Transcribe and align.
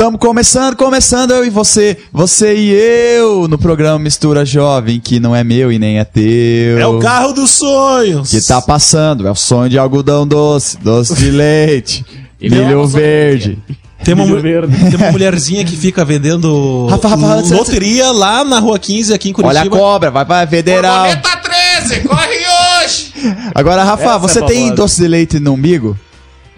Tamo 0.00 0.16
começando, 0.16 0.76
começando 0.76 1.32
eu 1.32 1.44
e 1.44 1.50
você, 1.50 1.94
você 2.10 2.56
e 2.56 2.70
eu, 2.72 3.46
no 3.46 3.58
programa 3.58 3.98
Mistura 3.98 4.46
Jovem, 4.46 4.98
que 4.98 5.20
não 5.20 5.36
é 5.36 5.44
meu 5.44 5.70
e 5.70 5.78
nem 5.78 5.98
é 5.98 6.04
teu. 6.04 6.78
É 6.78 6.86
o 6.86 6.98
carro 6.98 7.34
dos 7.34 7.50
sonhos. 7.50 8.30
Que 8.30 8.40
tá 8.40 8.62
passando, 8.62 9.28
é 9.28 9.30
o 9.30 9.34
sonho 9.34 9.68
de 9.68 9.78
algodão 9.78 10.26
doce, 10.26 10.78
doce 10.78 11.14
de 11.14 11.30
leite, 11.30 12.02
milho 12.40 12.86
verde. 12.86 13.58
Tem 14.02 14.14
uma, 14.14 14.24
mu- 14.24 14.40
tem 14.40 14.96
uma 14.96 15.12
mulherzinha 15.12 15.62
que 15.66 15.76
fica 15.76 16.02
vendendo 16.02 16.86
Rafa, 16.86 17.06
Rafa, 17.08 17.26
Rafa, 17.26 17.54
loteria 17.54 18.10
lá 18.10 18.42
na 18.42 18.58
rua 18.58 18.78
15 18.78 19.12
aqui 19.12 19.28
em 19.28 19.34
Olha 19.36 19.48
a 19.60 19.64
Curitiba. 19.64 19.76
cobra, 19.76 20.10
vai 20.10 20.24
pra 20.24 20.46
federal. 20.46 21.08
Borboleta 21.08 21.36
13, 21.86 22.00
corre 22.08 22.38
hoje! 22.86 23.12
Agora, 23.54 23.84
Rafa, 23.84 24.04
Essa 24.04 24.18
você 24.18 24.38
é 24.38 24.46
tem 24.46 24.74
doce 24.74 25.02
de 25.02 25.06
leite 25.08 25.38
no 25.38 25.52
umbigo? 25.52 25.94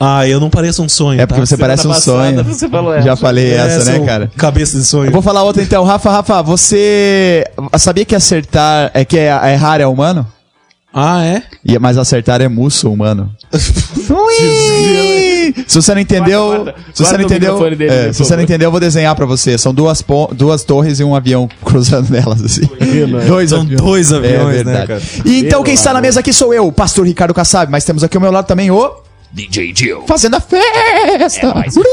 Ah, 0.05 0.27
eu 0.27 0.41
não 0.41 0.51
pareço 0.51 0.83
um 0.83 0.89
sonho. 0.89 1.21
É 1.21 1.27
porque 1.27 1.41
tá? 1.43 1.47
você 1.47 1.57
parece 1.57 1.87
um 1.87 1.95
Semana 1.95 2.43
sonho. 2.43 2.45
você 2.45 2.69
falou 2.69 3.01
Já 3.01 3.13
essa. 3.13 3.17
falei 3.23 3.53
É, 3.53 3.57
essa, 3.57 3.85
né, 3.93 4.05
cara? 4.05 4.31
Cabeça 4.37 4.77
de 4.77 4.85
sonho. 4.85 5.07
Eu 5.07 5.13
vou 5.13 5.23
falar 5.23 5.45
outra 5.45 5.63
então. 5.63 5.85
Rafa, 5.85 6.11
Rafa, 6.11 6.43
você 6.43 7.45
sabia 7.79 8.05
que 8.05 8.15
acertar 8.17 8.91
é 8.95 9.05
que 9.05 9.17
é- 9.17 9.53
errar 9.53 9.81
é 9.81 9.87
humano? 9.87 10.27
Ah, 10.93 11.25
é? 11.25 11.43
E- 11.65 11.79
Mas 11.79 11.97
acertar 11.99 12.41
é 12.43 12.49
muçulmano. 12.49 13.31
Ui! 14.11 15.55
Se 15.67 15.81
você 15.81 15.95
não 15.95 16.01
entendeu, 16.01 16.47
Guarda, 16.49 16.65
guarda. 16.73 16.85
se 16.93 17.05
você 17.05 17.17
não 17.17 17.25
entendeu, 17.25 17.67
é, 17.89 18.13
se 18.13 18.25
você 18.25 18.37
não 18.37 18.43
entendeu, 18.43 18.67
eu 18.67 18.71
vou 18.71 18.81
desenhar 18.81 19.15
pra 19.15 19.27
você. 19.27 19.57
São 19.57 19.73
duas, 19.73 20.05
duas 20.33 20.65
torres 20.65 21.01
e 21.01 21.05
um 21.05 21.15
avião 21.15 21.49
cruzando 21.65 22.11
nelas 22.11 22.43
assim. 22.43 22.63
Dois 23.27 23.51
São 23.51 23.61
aviões. 23.61 23.81
dois 23.81 24.13
aviões, 24.13 24.57
é 24.61 24.65
né, 24.65 24.73
verdade. 24.75 24.87
cara? 24.89 25.03
E 25.25 25.39
então 25.47 25.63
quem 25.63 25.75
está 25.75 25.93
na 25.93 26.01
mesa 26.01 26.21
aqui 26.21 26.33
sou 26.33 26.53
eu, 26.53 26.67
o 26.67 26.73
pastor 26.73 27.07
Ricardo 27.07 27.33
Kassab, 27.35 27.71
mas 27.71 27.85
temos 27.85 28.03
aqui 28.03 28.17
ao 28.17 28.21
meu 28.21 28.33
lado 28.33 28.47
também 28.47 28.71
o 28.71 28.91
DJ 29.33 29.73
Jill. 29.75 30.03
fazendo 30.07 30.35
a 30.37 30.41
festa. 30.41 31.49
Uri! 31.49 31.89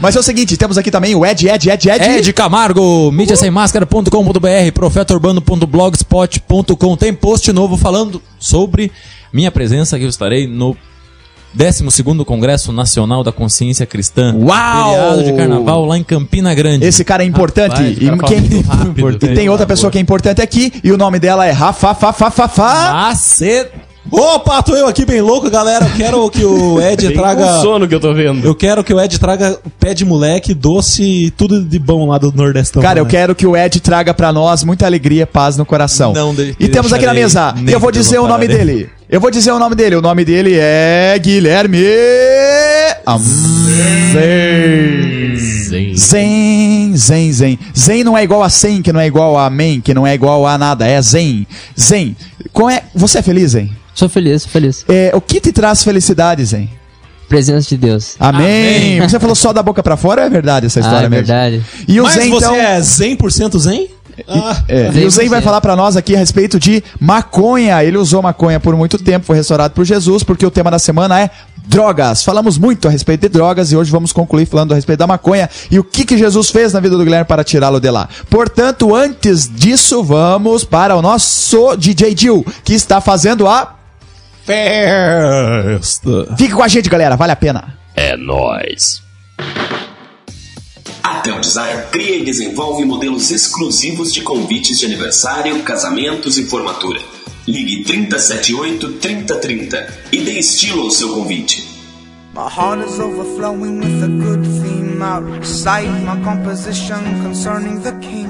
Mas 0.00 0.14
é 0.14 0.20
o 0.20 0.22
seguinte, 0.22 0.56
temos 0.56 0.78
aqui 0.78 0.88
também 0.90 1.14
o 1.14 1.26
Ed, 1.26 1.48
Ed, 1.48 1.68
Ed, 1.68 1.90
Ed. 1.90 2.04
Ed 2.04 2.32
Camargo, 2.32 3.10
mídiasemmáscara.com.br, 3.10 4.72
profetaurbano.blogspot.com. 4.72 6.96
Tem 6.96 7.12
post 7.12 7.52
novo 7.52 7.76
falando 7.76 8.22
sobre 8.38 8.92
minha 9.32 9.50
presença 9.50 9.98
que 9.98 10.04
eu 10.04 10.08
estarei 10.08 10.46
no 10.46 10.76
12º 11.56 12.24
Congresso 12.24 12.70
Nacional 12.72 13.24
da 13.24 13.32
Consciência 13.32 13.84
Cristã. 13.84 14.32
Uau! 14.36 14.92
Feriado 14.92 15.24
de 15.24 15.32
carnaval 15.32 15.84
lá 15.84 15.98
em 15.98 16.04
Campina 16.04 16.54
Grande. 16.54 16.86
Esse 16.86 17.04
cara 17.04 17.24
é 17.24 17.26
importante. 17.26 17.72
Rapaz, 17.72 17.96
e, 17.96 17.98
quem- 18.28 18.62
rápido. 18.62 19.18
e 19.26 19.34
tem 19.34 19.48
outra 19.48 19.66
pessoa 19.66 19.90
que 19.90 19.98
é 19.98 20.00
importante 20.00 20.40
aqui, 20.40 20.72
e 20.84 20.92
o 20.92 20.96
nome 20.96 21.18
dela 21.18 21.44
é 21.44 21.50
Rafa, 21.50 21.92
fa, 21.94 22.12
fa, 22.12 22.30
fa, 22.30 22.46
fa. 22.46 22.92
Macet... 22.92 23.68
Opa, 24.10 24.62
tô 24.62 24.74
eu 24.74 24.86
aqui 24.86 25.04
bem 25.04 25.20
louco, 25.20 25.50
galera. 25.50 25.84
Eu 25.84 25.96
quero 25.96 26.30
que 26.30 26.44
o 26.44 26.80
Ed 26.82 27.12
traga. 27.12 27.44
com 27.46 27.60
sono 27.60 27.86
que 27.86 27.94
eu 27.94 28.00
tô 28.00 28.14
vendo. 28.14 28.44
Eu 28.46 28.54
quero 28.54 28.82
que 28.82 28.92
o 28.94 29.00
Ed 29.00 29.18
traga 29.20 29.58
pé 29.78 29.92
de 29.94 30.04
moleque, 30.04 30.54
doce 30.54 31.02
e 31.26 31.30
tudo 31.30 31.62
de 31.62 31.78
bom 31.78 32.08
lá 32.08 32.16
do 32.18 32.32
Nordestão. 32.32 32.80
Cara, 32.82 32.98
eu 32.98 33.04
né? 33.04 33.10
quero 33.10 33.34
que 33.34 33.46
o 33.46 33.56
Ed 33.56 33.78
traga 33.80 34.14
pra 34.14 34.32
nós 34.32 34.64
muita 34.64 34.86
alegria, 34.86 35.26
paz 35.26 35.56
no 35.56 35.66
coração. 35.66 36.12
Não 36.12 36.34
de- 36.34 36.56
e 36.58 36.68
temos 36.68 36.92
aqui 36.92 37.04
na 37.06 37.14
mesa, 37.14 37.54
eu 37.68 37.78
vou 37.78 37.92
dizer 37.92 38.18
o 38.18 38.26
nome 38.26 38.46
pararei. 38.48 38.56
dele. 38.74 38.90
Eu 39.10 39.20
vou 39.20 39.28
dizer 39.28 39.50
o 39.50 39.58
nome 39.58 39.74
dele. 39.74 39.96
O 39.96 40.00
nome 40.00 40.24
dele 40.24 40.56
é 40.56 41.18
Guilherme. 41.18 41.82
Zen. 44.12 45.96
Zen, 45.96 46.96
Zen, 46.96 47.32
Zen. 47.32 47.58
Zen 47.76 48.04
não 48.04 48.16
é 48.16 48.22
igual 48.22 48.44
a 48.44 48.48
100, 48.48 48.82
que 48.82 48.92
não 48.92 49.00
é 49.00 49.08
igual 49.08 49.36
a 49.36 49.46
amém, 49.46 49.80
que 49.80 49.92
não 49.92 50.06
é 50.06 50.14
igual 50.14 50.46
a 50.46 50.56
nada. 50.56 50.86
É 50.86 51.02
Zen. 51.02 51.44
Zen. 51.78 52.16
Qual 52.52 52.70
é... 52.70 52.84
Você 52.94 53.18
é 53.18 53.22
feliz, 53.22 53.50
Zen? 53.50 53.72
Sou 53.96 54.08
feliz, 54.08 54.42
sou 54.42 54.52
feliz. 54.52 54.84
É, 54.88 55.10
o 55.12 55.20
que 55.20 55.40
te 55.40 55.50
traz 55.50 55.82
felicidade, 55.82 56.44
Zen? 56.44 56.70
Presença 57.28 57.68
de 57.68 57.78
Deus. 57.78 58.14
Amém. 58.18 58.98
Amém. 58.98 59.08
Você 59.08 59.18
falou 59.18 59.34
só 59.34 59.52
da 59.52 59.62
boca 59.62 59.82
pra 59.82 59.96
fora 59.96 60.22
é 60.22 60.30
verdade 60.30 60.66
essa 60.66 60.78
história 60.78 61.00
ah, 61.00 61.06
é 61.06 61.08
mesmo? 61.08 61.26
verdade. 61.26 61.64
E 61.88 61.98
o 62.00 62.04
Mas 62.04 62.14
Zen, 62.14 62.30
você 62.30 62.44
então... 62.44 62.54
é 62.54 62.80
100% 62.80 63.58
zen? 63.58 63.88
Ah, 64.28 64.62
É, 64.68 64.90
e 64.92 65.04
o 65.04 65.10
Zen 65.10 65.28
vai 65.28 65.40
100%. 65.40 65.42
falar 65.44 65.60
pra 65.60 65.76
nós 65.76 65.96
aqui 65.96 66.14
a 66.14 66.18
respeito 66.18 66.58
de 66.58 66.82
maconha. 66.98 67.82
Ele 67.84 67.96
usou 67.98 68.22
maconha 68.22 68.58
por 68.60 68.74
muito 68.76 68.98
tempo, 68.98 69.26
foi 69.26 69.36
restaurado 69.36 69.74
por 69.74 69.84
Jesus, 69.84 70.22
porque 70.22 70.44
o 70.46 70.50
tema 70.50 70.70
da 70.70 70.78
semana 70.78 71.20
é 71.20 71.30
drogas. 71.66 72.24
Falamos 72.24 72.58
muito 72.58 72.88
a 72.88 72.90
respeito 72.90 73.22
de 73.22 73.28
drogas 73.28 73.70
e 73.70 73.76
hoje 73.76 73.90
vamos 73.90 74.12
concluir 74.12 74.46
falando 74.46 74.72
a 74.72 74.74
respeito 74.74 74.98
da 74.98 75.06
maconha 75.06 75.48
e 75.70 75.78
o 75.78 75.84
que, 75.84 76.04
que 76.04 76.18
Jesus 76.18 76.50
fez 76.50 76.72
na 76.72 76.80
vida 76.80 76.96
do 76.96 77.04
Guilherme 77.04 77.24
para 77.26 77.44
tirá-lo 77.44 77.78
de 77.80 77.90
lá. 77.90 78.08
Portanto, 78.28 78.94
antes 78.94 79.48
disso, 79.48 80.02
vamos 80.02 80.64
para 80.64 80.96
o 80.96 81.02
nosso 81.02 81.76
DJ 81.76 82.16
Jill, 82.16 82.44
que 82.64 82.74
está 82.74 83.00
fazendo 83.00 83.46
a. 83.46 83.76
festa. 84.44 86.34
Fique 86.36 86.52
com 86.54 86.62
a 86.62 86.68
gente, 86.68 86.88
galera, 86.88 87.16
vale 87.16 87.32
a 87.32 87.36
pena. 87.36 87.74
É 87.94 88.16
nóis. 88.16 89.02
A 91.10 91.20
Tel 91.22 91.40
Design 91.40 91.86
cria 91.90 92.18
e 92.18 92.24
desenvolve 92.24 92.84
modelos 92.84 93.32
exclusivos 93.32 94.14
de 94.14 94.22
convites 94.22 94.78
de 94.78 94.86
aniversário, 94.86 95.60
casamentos 95.64 96.38
e 96.38 96.46
formatura. 96.46 97.00
Ligue 97.48 97.82
3078-3030 97.82 99.92
e 100.12 100.20
dê 100.20 100.38
estilo 100.38 100.82
ao 100.82 100.90
seu 100.92 101.12
convite. 101.12 101.68
My 102.32 102.48
heart 102.48 102.88
is 102.88 103.00
overflowing 103.00 103.80
with 103.80 104.04
a 104.04 104.06
good 104.06 104.46
theme. 104.62 105.02
I'll 105.02 105.22
recite 105.22 105.90
my 106.04 106.22
composition 106.22 107.00
concerning 107.24 107.80
the 107.80 107.90
king. 107.98 108.28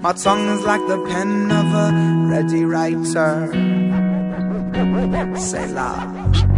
My 0.00 0.12
tongue 0.12 0.56
is 0.56 0.64
like 0.64 0.86
the 0.86 0.98
pen 0.98 1.50
of 1.50 1.74
a 1.74 1.90
ready 2.30 2.64
writer. 2.64 3.50
Say 5.36 5.66
loud. 5.66 6.49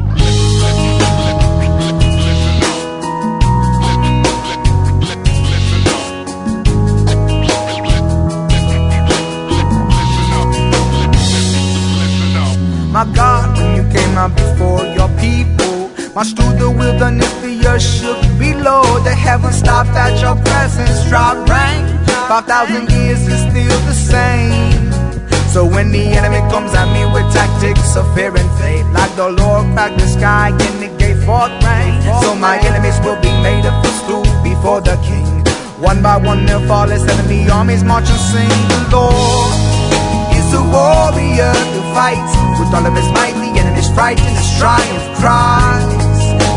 My 12.93 13.11
God, 13.15 13.57
when 13.57 13.75
you 13.75 13.91
came 13.91 14.19
out 14.19 14.37
before 14.37 14.85
your 14.85 15.09
people, 15.17 15.89
marched 16.15 16.37
through 16.37 16.61
the 16.61 16.71
wilderness, 16.71 17.33
the 17.41 17.67
earth 17.67 17.81
shook 17.81 18.21
below. 18.39 18.85
The 19.01 19.15
heavens 19.15 19.57
stopped 19.57 19.97
at 19.97 20.21
your 20.21 20.37
presence, 20.45 21.09
dropped 21.09 21.49
rain. 21.49 21.89
Five 22.29 22.45
thousand 22.45 22.93
years 22.93 23.27
is 23.27 23.41
still 23.49 23.79
the 23.89 23.97
same. 23.97 24.93
So 25.49 25.65
when 25.65 25.91
the 25.91 26.05
enemy 26.05 26.45
comes 26.53 26.75
at 26.75 26.85
me 26.93 27.09
with 27.09 27.25
tactics 27.33 27.97
of 27.97 28.05
fear 28.15 28.37
and 28.37 28.51
faith, 28.61 28.85
like 28.93 29.17
the 29.17 29.31
Lord 29.41 29.73
cracked 29.73 29.99
the 29.99 30.07
sky 30.07 30.49
and 30.53 30.85
it 30.85 30.93
gave 30.99 31.17
forth 31.25 31.53
rain. 31.65 31.97
So 32.21 32.35
my 32.35 32.61
enemies 32.61 33.01
will 33.01 33.21
be 33.25 33.33
made 33.41 33.65
a 33.65 33.73
footstool 33.81 34.29
before 34.45 34.83
the 34.83 35.01
King. 35.01 35.41
One 35.81 36.03
by 36.03 36.19
one 36.19 36.45
they'll 36.45 36.67
fall 36.69 36.93
as 36.93 37.09
enemy 37.09 37.49
armies 37.49 37.85
march 37.85 38.09
and 38.13 38.21
sing. 38.21 38.53
The 38.69 38.81
Lord 38.93 39.57
is 40.37 40.53
a 40.53 40.61
warrior 40.61 41.57
who 41.73 41.81
fights 41.97 42.52
all 42.75 42.87
of 42.87 42.95
his 42.97 43.09
might. 43.13 43.35
The 43.35 43.53
enemy's 43.61 43.91
frightened, 43.93 44.37
his 44.37 44.51
triumph 44.59 45.07
cries. 45.21 45.85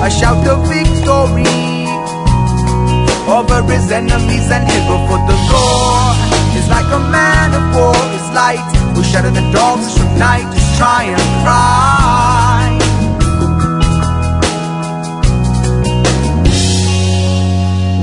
A 0.05 0.09
shout 0.09 0.45
of 0.47 0.67
victory 0.67 1.85
over 3.27 3.63
his 3.63 3.91
enemies 3.91 4.47
and 4.51 4.63
his 4.69 4.83
for 4.85 5.19
the 5.25 5.37
Lord 5.51 6.15
is 6.55 6.67
like 6.69 6.85
a 6.93 7.01
man 7.11 7.53
of 7.57 7.63
war. 7.75 7.95
His 8.13 8.27
light 8.31 8.65
will 8.95 9.03
shatter 9.03 9.31
the 9.31 9.45
dogs 9.51 9.97
from 9.97 10.17
night. 10.17 10.47
His 10.53 10.77
triumph 10.77 11.21
cry. 11.43 12.79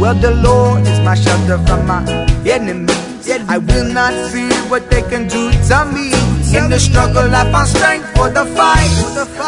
Well, 0.01 0.17
the 0.17 0.35
Lord 0.43 0.83
is 0.83 0.99
my 1.01 1.15
shelter 1.15 1.59
from 1.67 1.87
my 1.87 2.03
enemies. 2.45 2.91
I 3.49 3.59
will 3.59 3.93
not 3.93 4.13
fear 4.33 4.53
what 4.69 4.91
they 4.91 5.03
can 5.03 5.29
do 5.29 5.51
to 5.69 5.85
me. 5.95 6.32
In 6.53 6.69
the 6.69 6.79
struggle, 6.79 7.35
I 7.35 7.51
found 7.51 7.69
strength 7.69 8.13
for 8.15 8.29
the 8.29 8.45
fight. 8.45 8.93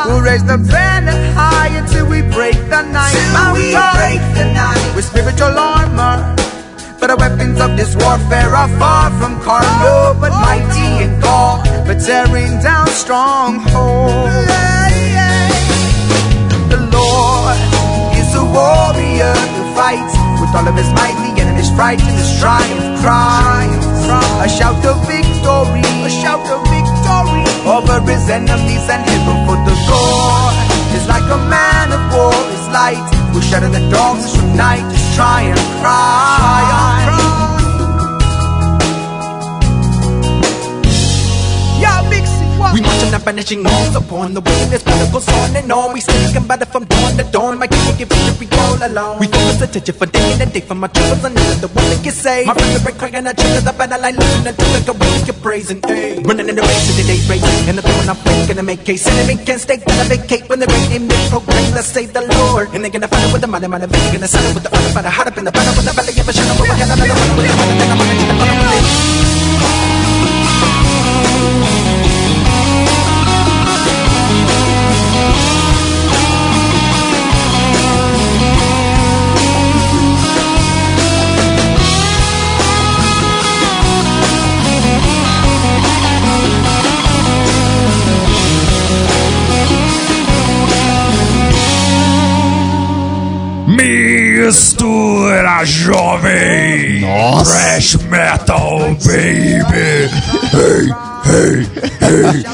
We'll 0.06 0.22
raise 0.22 0.42
the 0.44 0.56
banner 0.56 1.12
high 1.36 1.68
until 1.76 2.06
we 2.08 2.22
break 2.22 2.56
the 2.72 2.80
night. 2.80 3.12
Mount 3.36 3.60
break 3.60 4.24
the 4.32 4.48
night 4.56 4.92
with 4.96 5.04
spiritual 5.04 5.52
armor. 5.52 6.34
For 6.96 7.08
the 7.08 7.16
weapons 7.16 7.60
of 7.60 7.76
this 7.76 7.94
warfare 7.96 8.48
are 8.56 8.72
far 8.80 9.10
from 9.20 9.36
carnal, 9.44 9.68
oh, 9.84 10.16
oh, 10.16 10.20
but 10.20 10.32
mighty 10.32 10.88
oh. 10.88 11.04
in 11.04 11.20
God, 11.20 11.60
for 11.84 11.92
tearing 11.92 12.56
down 12.64 12.88
strongholds. 12.88 14.32
The 16.72 16.80
Lord 16.88 17.58
is 18.16 18.32
a 18.32 18.44
warrior 18.48 19.36
who 19.52 19.62
fights 19.76 20.16
with 20.40 20.56
all 20.56 20.64
of 20.64 20.74
his 20.74 20.88
might. 20.96 21.12
The 21.20 21.42
enemy's 21.42 21.68
frightened, 21.76 22.16
his 22.16 22.40
triumph 22.40 23.04
cries. 23.04 23.84
A 24.40 24.48
shout 24.48 24.80
of 24.88 24.96
victory, 25.04 25.84
his 28.14 28.30
enemies 28.30 28.86
and 28.94 29.02
heaven 29.10 29.38
for 29.46 29.58
the 29.66 29.76
Lord 29.90 30.54
is 30.94 31.06
like 31.08 31.26
a 31.26 31.40
man 31.50 31.90
of 31.90 32.02
war. 32.14 32.34
His 32.54 32.66
light 32.70 33.02
will 33.34 33.42
shatter 33.42 33.68
the 33.68 33.84
dogs 33.90 34.36
from 34.36 34.56
night. 34.56 34.86
His 34.92 35.04
triumph 35.16 35.66
cry. 35.82 36.13
The 43.14 43.24
vanishing 43.24 43.62
moons 43.62 43.94
upon 43.94 44.34
the 44.34 44.40
wind 44.40 44.74
as 44.74 44.82
battle 44.82 45.06
goes 45.14 45.28
on 45.28 45.54
and 45.54 45.70
on. 45.70 45.92
We 45.94 46.00
speak 46.00 46.34
about 46.34 46.62
it 46.62 46.68
from 46.74 46.84
dawn 46.84 47.16
to 47.16 47.24
dawn. 47.30 47.58
My 47.58 47.66
king 47.66 47.96
give 47.96 48.10
victory 48.10 48.48
all 48.58 48.78
alone. 48.82 49.18
We 49.20 49.26
focus 49.30 49.62
attention 49.62 49.94
for 49.94 50.06
day 50.06 50.34
and 50.42 50.50
day 50.52 50.60
for 50.60 50.74
my 50.74 50.88
troubles 50.88 51.22
and 51.22 51.34
none 51.34 51.52
of 51.54 51.60
the 51.62 51.68
one 51.68 51.86
that 51.94 52.02
get 52.02 52.14
saved. 52.14 52.48
My 52.48 52.54
friends 52.54 52.82
are 52.82 52.96
crying 52.98 53.26
out 53.26 53.36
to 53.38 53.46
the 53.62 53.72
battle 53.78 54.00
line, 54.02 54.16
looking 54.18 54.46
until 54.50 54.70
like 54.74 54.88
a 54.90 54.96
week 54.98 55.28
of 55.30 55.38
praising. 55.42 55.80
Hey. 55.86 56.18
Running 56.26 56.48
in 56.50 56.56
the 56.58 56.62
race 56.66 56.90
of 56.90 56.96
the 56.98 57.04
day 57.06 57.20
race. 57.30 57.46
And 57.70 57.78
the 57.78 57.82
throne 57.86 58.08
I'm 58.10 58.18
gonna 58.48 58.66
make 58.66 58.82
case. 58.84 59.06
Enemy 59.06 59.44
can't 59.46 59.60
stay, 59.60 59.78
gonna 59.78 60.10
vacate 60.10 60.48
when 60.48 60.58
the 60.58 60.66
rain 60.66 60.90
in 60.98 61.06
me 61.06 61.16
proclaim. 61.30 61.70
Let's 61.78 61.86
save 61.86 62.12
the 62.12 62.26
Lord. 62.26 62.74
And 62.74 62.82
they're 62.82 62.90
gonna 62.90 63.06
fight 63.06 63.22
it 63.22 63.32
with 63.32 63.42
the 63.42 63.50
money, 63.50 63.68
money, 63.68 63.86
money. 63.86 64.10
Gonna 64.10 64.26
settle 64.26 64.54
with 64.54 64.64
the 64.66 64.74
honor, 64.74 64.90
fight 64.90 65.06
hard 65.06 65.28
up 65.28 65.38
in 65.38 65.44
the 65.44 65.52
battle 65.54 65.74
with 65.78 65.86
the 65.86 65.94
belly 65.94 66.18
of 66.18 66.26
a 66.26 66.32
shadow. 66.34 66.58
Run 66.58 66.66
with 66.66 66.88
the 66.90 66.96
money, 66.98 67.74
then 67.78 67.90
I'm 67.94 67.98
gonna 67.98 68.14
get 68.18 68.26
the 68.26 69.23
Jovem! 95.64 97.00
Nossa! 97.00 97.50
Thrash 97.50 97.96
metal, 98.08 98.96
baby! 99.06 100.08
Hey, 100.52 100.88
hey, 101.24 101.64
hey! 102.00 102.44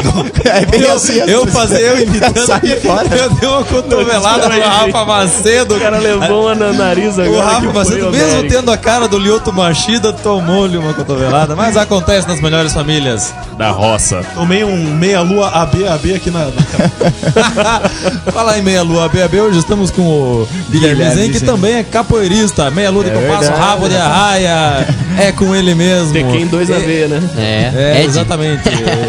É 0.50 0.64
bem 0.66 0.84
assim, 0.90 1.18
Eu 1.26 1.46
fazer 1.46 1.80
eu 1.82 2.00
imitando 2.02 2.46
Sai 2.46 2.60
fora. 2.80 3.06
eu 3.16 3.30
dei 3.30 3.48
uma 3.48 3.64
cotovelada 3.64 4.48
no 4.48 4.60
Rafa 4.60 5.04
Macedo. 5.04 5.76
O 5.76 5.80
cara 5.80 5.98
levou 5.98 6.46
uma 6.46 6.54
no 6.54 6.72
nariz 6.72 7.16
O 7.18 7.22
agora. 7.22 7.44
Rafa 7.46 7.60
que 7.60 7.66
foi 7.66 7.72
Macedo, 7.74 8.08
o 8.08 8.10
mesmo 8.12 8.30
América. 8.32 8.54
tendo 8.56 8.70
a 8.72 8.76
cara 8.76 9.06
do 9.08 9.18
Lioto 9.18 9.52
Machida, 9.52 10.12
tomou-lhe 10.12 10.76
uma 10.76 10.92
cotovelada. 10.94 11.54
Mas 11.54 11.76
acontece 11.76 12.26
nas 12.26 12.40
melhores 12.40 12.72
famílias 12.72 13.32
da 13.56 13.70
roça. 13.70 14.22
Tomei 14.34 14.64
um 14.64 14.76
meia-lua 14.94 15.48
AB, 15.50 15.86
AB 15.86 16.14
aqui 16.14 16.30
na. 16.30 16.46
na... 16.46 16.50
Fala 18.32 18.52
aí, 18.52 18.62
Meia 18.62 18.82
Lua 18.82 19.08
BAB. 19.08 19.34
Hoje 19.40 19.58
estamos 19.58 19.90
com 19.90 20.02
o 20.02 20.48
Guilherme 20.70 21.04
Zen, 21.10 21.30
que 21.32 21.40
também 21.40 21.74
é 21.76 21.82
capoeirista. 21.82 22.70
Meia 22.70 22.90
Lua 22.90 23.04
de 23.04 23.10
compasso, 23.10 23.40
verdade. 23.42 23.60
rabo 23.60 23.88
de 23.88 23.96
arraia. 23.96 24.86
É 25.18 25.32
com 25.32 25.54
ele 25.54 25.74
mesmo. 25.74 26.12
Tekken 26.12 26.46
2 26.46 26.68
na 26.68 26.76
É- 26.76 26.78
veia, 26.80 27.08
né? 27.08 27.20
É, 27.36 27.70
É, 27.74 28.00
Ed. 28.00 28.06
exatamente. 28.08 28.62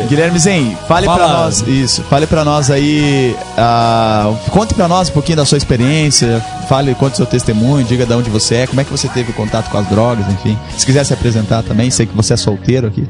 Guilherme 0.10 0.40
Zen, 0.40 0.78
fale 0.88 1.06
Fala. 1.06 1.18
pra 1.18 1.28
nós 1.28 1.62
isso, 1.68 2.02
fale 2.04 2.28
pra 2.28 2.44
nós 2.44 2.70
aí, 2.72 3.36
ah, 3.58 4.34
conte 4.50 4.74
pra 4.74 4.88
nós 4.88 5.10
um 5.10 5.14
pouquinho 5.14 5.38
da 5.38 5.46
sua 5.46 5.58
experiência, 5.58 6.40
fale, 6.68 6.94
conte 6.96 7.18
seu 7.18 7.26
testemunho, 7.26 7.86
diga 7.86 8.06
de 8.06 8.14
onde 8.14 8.30
você 8.30 8.56
é, 8.56 8.68
como 8.68 8.82
é 8.82 8.84
que 8.84 8.92
você 8.92 9.08
teve 9.08 9.32
contato 9.34 9.70
com 9.70 9.78
as 9.78 9.88
drogas, 9.88 10.28
enfim. 10.30 10.58
Se 10.78 10.86
quiser 10.86 11.04
se 11.06 11.14
apresentar 11.14 11.64
também, 11.64 11.90
sei 11.90 12.06
que 12.06 12.16
você 12.16 12.34
é 12.34 12.38
solteiro 12.38 12.88
aqui. 12.88 13.08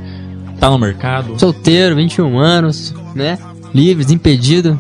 Tá 0.60 0.70
no 0.70 0.78
mercado. 0.78 1.40
Solteiro, 1.40 1.96
21 1.96 2.38
anos, 2.38 2.94
né? 3.16 3.38
Livre, 3.74 4.04
desimpedido. 4.04 4.80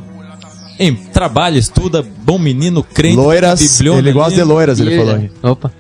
Em 0.80 0.94
trabalha, 0.96 1.58
estuda, 1.58 2.04
bom 2.24 2.38
menino, 2.40 2.84
crente. 2.84 3.16
Loiras, 3.16 3.80
ele 3.82 4.12
gosta 4.12 4.36
de 4.36 4.44
loiras, 4.44 4.80
ele 4.80 4.94
E- 4.94 4.98
falou 4.98 5.16
aqui. 5.16 5.32
Opa. 5.44 5.72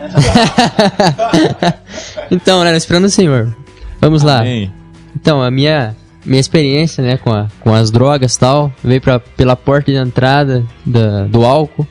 então, 2.30 2.64
né? 2.64 2.76
Esperando 2.76 3.04
o 3.04 3.10
senhor. 3.10 3.54
Vamos 4.00 4.22
lá. 4.22 4.40
Amém. 4.40 4.72
Então, 5.14 5.42
a 5.42 5.50
minha, 5.50 5.94
minha 6.24 6.40
experiência, 6.40 7.02
né, 7.02 7.16
com, 7.16 7.32
a, 7.32 7.48
com 7.60 7.74
as 7.74 7.90
drogas 7.90 8.34
e 8.34 8.38
tal, 8.38 8.72
veio 8.84 9.00
pra, 9.00 9.18
pela 9.18 9.56
porta 9.56 9.90
de 9.90 9.96
entrada 9.98 10.64
da, 10.84 11.24
do 11.26 11.44
álcool, 11.44 11.86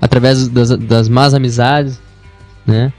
através 0.00 0.48
das, 0.48 0.70
das 0.70 1.08
más 1.08 1.34
amizades, 1.34 2.00
né? 2.66 2.92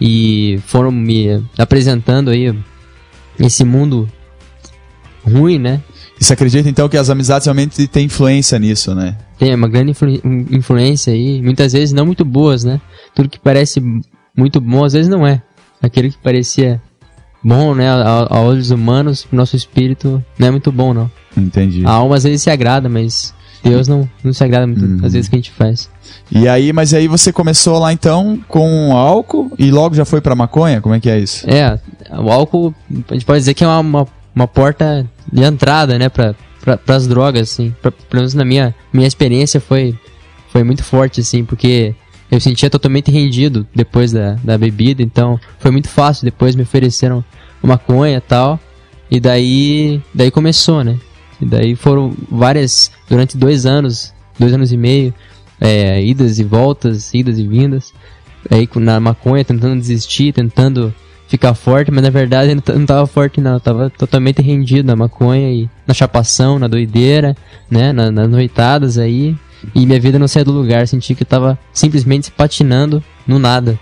E 0.00 0.58
foram 0.66 0.90
me 0.90 1.42
apresentando 1.56 2.30
aí 2.30 2.52
esse 3.38 3.64
mundo 3.64 4.08
ruim, 5.24 5.58
né? 5.58 5.80
E 6.20 6.24
você 6.24 6.32
acredita 6.32 6.68
então 6.68 6.88
que 6.88 6.96
as 6.96 7.10
amizades 7.10 7.46
realmente 7.46 7.86
têm 7.88 8.06
influência 8.06 8.58
nisso, 8.58 8.94
né? 8.94 9.16
Tem 9.38 9.54
uma 9.54 9.68
grande 9.68 9.92
influ- 9.92 10.20
influência 10.50 11.12
aí, 11.12 11.40
muitas 11.42 11.72
vezes 11.72 11.92
não 11.92 12.06
muito 12.06 12.24
boas, 12.24 12.64
né? 12.64 12.80
Tudo 13.14 13.28
que 13.28 13.38
parece 13.38 13.80
muito 14.36 14.60
bom, 14.60 14.84
às 14.84 14.92
vezes 14.92 15.08
não 15.08 15.26
é. 15.26 15.42
Aquele 15.82 16.10
que 16.10 16.18
parecia 16.18 16.80
bom, 17.44 17.74
né, 17.74 17.88
a, 17.88 18.26
a 18.30 18.40
olhos 18.40 18.70
humanos, 18.70 19.26
nosso 19.30 19.54
espírito, 19.54 20.24
não 20.38 20.48
é 20.48 20.50
muito 20.50 20.72
bom, 20.72 20.94
não. 20.94 21.10
Entendi. 21.36 21.84
A 21.84 21.90
alma 21.90 22.16
às 22.16 22.24
vezes 22.24 22.42
se 22.42 22.50
agrada, 22.50 22.88
mas 22.88 23.34
Deus 23.62 23.88
não, 23.88 24.08
não 24.22 24.32
se 24.32 24.42
agrada 24.42 24.66
muito 24.66 25.04
às 25.04 25.12
vezes 25.12 25.28
que 25.28 25.36
a 25.36 25.38
gente 25.38 25.50
faz. 25.50 25.90
E 26.30 26.48
aí, 26.48 26.72
mas 26.72 26.94
aí 26.94 27.08
você 27.08 27.32
começou 27.32 27.78
lá 27.78 27.92
então 27.92 28.38
com 28.48 28.96
álcool 28.96 29.52
e 29.58 29.70
logo 29.70 29.94
já 29.94 30.04
foi 30.04 30.20
pra 30.20 30.34
maconha? 30.34 30.80
Como 30.80 30.94
é 30.94 31.00
que 31.00 31.10
é 31.10 31.18
isso? 31.18 31.48
É, 31.48 31.78
o 32.18 32.30
álcool, 32.30 32.74
a 33.10 33.14
gente 33.14 33.24
pode 33.26 33.40
dizer 33.40 33.54
que 33.54 33.64
é 33.64 33.66
uma, 33.66 33.80
uma, 33.80 34.08
uma 34.34 34.48
porta 34.48 35.06
de 35.32 35.42
entrada, 35.42 35.98
né, 35.98 36.08
pra, 36.08 36.34
pra, 36.62 36.76
pras 36.76 37.06
drogas, 37.06 37.50
assim. 37.50 37.74
Pra, 37.82 37.90
pelo 37.90 38.20
menos 38.20 38.34
na 38.34 38.44
minha, 38.44 38.74
minha 38.92 39.08
experiência 39.08 39.60
foi, 39.60 39.98
foi 40.48 40.62
muito 40.62 40.84
forte, 40.84 41.20
assim, 41.20 41.44
porque 41.44 41.94
eu 42.30 42.40
sentia 42.40 42.68
totalmente 42.70 43.10
rendido 43.10 43.66
depois 43.74 44.12
da, 44.12 44.32
da 44.42 44.58
bebida, 44.58 45.02
então 45.02 45.38
foi 45.58 45.70
muito 45.70 45.88
fácil. 45.88 46.24
Depois 46.24 46.54
me 46.56 46.62
ofereceram 46.62 47.24
maconha 47.62 48.18
e 48.18 48.20
tal, 48.20 48.58
e 49.10 49.18
daí, 49.20 50.00
daí 50.12 50.30
começou, 50.30 50.82
né. 50.84 50.96
E 51.40 51.44
daí 51.46 51.74
foram 51.74 52.14
várias, 52.30 52.90
durante 53.08 53.36
dois 53.36 53.66
anos, 53.66 54.12
dois 54.38 54.52
anos 54.52 54.72
e 54.72 54.76
meio, 54.76 55.14
é, 55.60 56.02
idas 56.04 56.38
e 56.38 56.44
voltas, 56.44 57.12
idas 57.14 57.38
e 57.38 57.46
vindas. 57.46 57.92
Aí 58.50 58.68
na 58.76 59.00
maconha, 59.00 59.44
tentando 59.44 59.80
desistir, 59.80 60.32
tentando 60.32 60.92
ficar 61.26 61.54
forte, 61.54 61.90
mas 61.90 62.02
na 62.02 62.10
verdade 62.10 62.50
eu 62.66 62.78
não 62.78 62.86
tava 62.86 63.06
forte 63.06 63.40
não, 63.40 63.54
eu 63.54 63.60
tava 63.60 63.90
totalmente 63.90 64.42
rendido 64.42 64.86
na 64.86 64.94
maconha 64.94 65.50
e 65.50 65.68
na 65.86 65.94
chapação, 65.94 66.58
na 66.58 66.68
doideira, 66.68 67.34
né, 67.70 67.92
na- 67.92 68.10
nas 68.10 68.28
noitadas 68.28 68.98
aí, 68.98 69.34
e 69.74 69.86
minha 69.86 70.00
vida 70.00 70.18
não 70.18 70.26
saía 70.28 70.44
do 70.44 70.52
lugar, 70.52 70.86
senti 70.88 71.14
que 71.14 71.22
eu 71.22 71.26
tava 71.26 71.58
simplesmente 71.72 72.30
patinando 72.30 73.02
no 73.26 73.38
nada, 73.38 73.78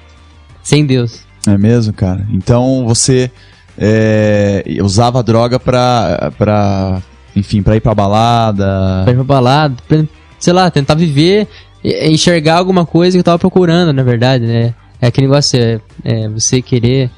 sem 0.62 0.84
Deus. 0.84 1.20
É 1.46 1.56
mesmo, 1.58 1.92
cara? 1.92 2.26
Então 2.30 2.84
você 2.86 3.30
é, 3.78 4.64
usava 4.82 5.18
a 5.20 5.22
droga 5.22 5.58
pra, 5.58 6.32
pra 6.38 7.02
enfim, 7.34 7.62
pra 7.62 7.76
ir 7.76 7.80
pra 7.80 7.94
balada. 7.94 9.00
Pra 9.04 9.12
ir 9.12 9.16
pra 9.16 9.24
balada, 9.24 9.76
pra, 9.88 10.04
sei 10.38 10.52
lá, 10.52 10.70
tentar 10.70 10.94
viver, 10.94 11.48
e- 11.82 12.08
enxergar 12.10 12.58
alguma 12.58 12.84
coisa 12.86 13.16
que 13.16 13.20
eu 13.20 13.24
tava 13.24 13.38
procurando, 13.38 13.92
na 13.92 14.02
verdade, 14.02 14.46
né, 14.46 14.74
é 15.00 15.06
aquele 15.06 15.26
negócio, 15.26 15.58
é, 15.58 15.80
é 16.04 16.28
você 16.28 16.62
querer 16.62 17.10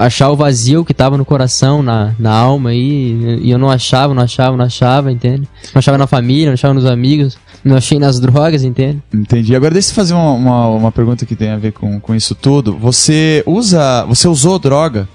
achar 0.00 0.28
o 0.30 0.36
vazio 0.36 0.84
que 0.84 0.92
tava 0.92 1.16
no 1.16 1.24
coração, 1.24 1.82
na, 1.82 2.12
na 2.18 2.32
alma 2.32 2.70
aí, 2.70 3.38
e 3.40 3.50
eu 3.50 3.58
não 3.58 3.70
achava, 3.70 4.12
não 4.12 4.22
achava, 4.22 4.56
não 4.56 4.64
achava, 4.64 5.12
entende? 5.12 5.48
Não 5.72 5.78
achava 5.78 5.96
na 5.96 6.06
família, 6.08 6.46
não 6.46 6.54
achava 6.54 6.74
nos 6.74 6.84
amigos, 6.84 7.38
não 7.64 7.76
achei 7.76 7.98
nas 7.98 8.20
drogas, 8.20 8.62
entende? 8.62 9.02
Entendi. 9.12 9.54
Agora 9.54 9.72
deixa 9.72 9.90
eu 9.90 9.94
fazer 9.94 10.14
uma, 10.14 10.32
uma, 10.32 10.68
uma 10.68 10.92
pergunta 10.92 11.26
que 11.26 11.36
tem 11.36 11.50
a 11.50 11.56
ver 11.56 11.72
com, 11.72 12.00
com 12.00 12.14
isso 12.14 12.34
tudo. 12.34 12.76
Você 12.78 13.42
usa. 13.46 14.04
Você 14.06 14.28
usou 14.28 14.58
droga 14.58 15.08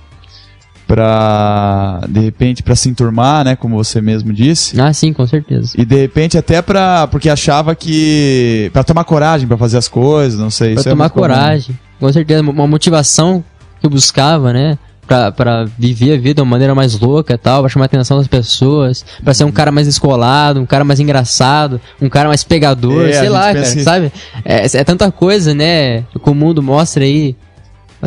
pra. 0.88 2.02
De 2.10 2.20
repente, 2.20 2.62
pra 2.62 2.76
se 2.76 2.90
enturmar, 2.90 3.46
né? 3.46 3.56
Como 3.56 3.76
você 3.76 4.02
mesmo 4.02 4.34
disse. 4.34 4.80
Ah, 4.80 4.94
sim, 4.94 5.14
com 5.14 5.26
certeza. 5.26 5.74
E 5.78 5.86
de 5.86 5.96
repente 5.96 6.38
até 6.38 6.62
pra. 6.62 7.08
Porque 7.08 7.30
achava 7.30 7.76
que. 7.76 8.70
Pra 8.74 8.84
tomar 8.84 9.04
coragem 9.04 9.48
pra 9.48 9.58
fazer 9.58 9.78
as 9.78 9.88
coisas, 9.88 10.40
não 10.40 10.50
sei. 10.50 10.74
Pra 10.74 10.82
é 10.82 10.84
tomar 10.84 11.10
comum. 11.10 11.22
coragem, 11.22 11.78
com 12.00 12.12
certeza, 12.12 12.42
uma 12.42 12.68
motivação 12.68 13.44
que 13.80 13.86
eu 13.86 13.90
buscava, 13.90 14.54
né? 14.54 14.78
Pra, 15.06 15.32
pra 15.34 15.66
viver 15.78 16.14
a 16.14 16.18
vida 16.18 16.36
de 16.36 16.42
uma 16.42 16.50
maneira 16.52 16.74
mais 16.74 16.98
louca 16.98 17.34
e 17.34 17.38
tal, 17.38 17.62
pra 17.62 17.70
chamar 17.70 17.86
a 17.86 17.88
atenção 17.88 18.18
das 18.18 18.28
pessoas, 18.28 19.04
pra 19.24 19.34
ser 19.34 19.44
um 19.44 19.52
cara 19.52 19.70
mais 19.72 19.86
descolado, 19.86 20.62
um 20.62 20.66
cara 20.66 20.84
mais 20.86 21.00
engraçado, 21.00 21.80
um 22.02 22.08
cara 22.08 22.30
mais 22.30 22.44
pegador, 22.44 23.08
É, 23.10 23.14
sei 23.14 23.30
lá, 23.30 23.54
cara, 23.54 23.62
que- 23.74 23.84
sabe? 23.84 24.12
É, 24.46 24.66
é 24.66 24.84
tanta 24.86 25.12
coisa, 25.12 25.54
né? 25.54 26.04
Que 26.04 26.30
o 26.30 26.34
mundo 26.34 26.64
mostra 26.64 27.04
aí, 27.04 27.36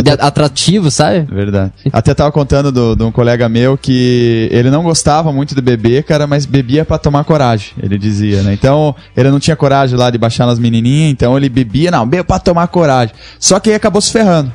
de 0.03 0.11
atrativo, 0.11 0.91
sabe? 0.91 1.21
Verdade. 1.31 1.73
Até 1.93 2.15
tava 2.15 2.33
contando 2.33 2.73
do- 2.73 2.97
de 2.97 3.03
um 3.03 3.12
colega 3.12 3.47
meu 3.49 3.76
que 3.76 4.49
ele 4.50 4.71
não 4.71 4.83
gostava 4.83 5.31
muito 5.33 5.55
de 5.55 5.61
beber, 5.61 6.03
cara, 6.03 6.26
mas 6.26 6.47
bebia 6.47 6.83
pra 6.85 6.97
tomar 6.99 7.25
coragem, 7.25 7.73
ele 7.83 7.99
dizia, 7.99 8.43
né? 8.43 8.55
Então, 8.55 8.95
ele 9.17 9.31
não 9.31 9.38
tinha 9.38 9.55
coragem 9.57 9.99
lá 9.99 10.11
de 10.11 10.17
baixar 10.19 10.47
nas 10.47 10.59
menininhas, 10.59 11.12
então 11.12 11.37
ele 11.37 11.49
bebia, 11.50 11.91
não, 11.91 12.05
bebia 12.07 12.25
pra 12.25 12.38
tomar 12.38 12.67
coragem. 12.69 13.15
Só 13.38 13.61
que 13.61 13.69
aí 13.71 13.76
acabou 13.76 14.00
se 14.00 14.11
ferrando. 14.12 14.50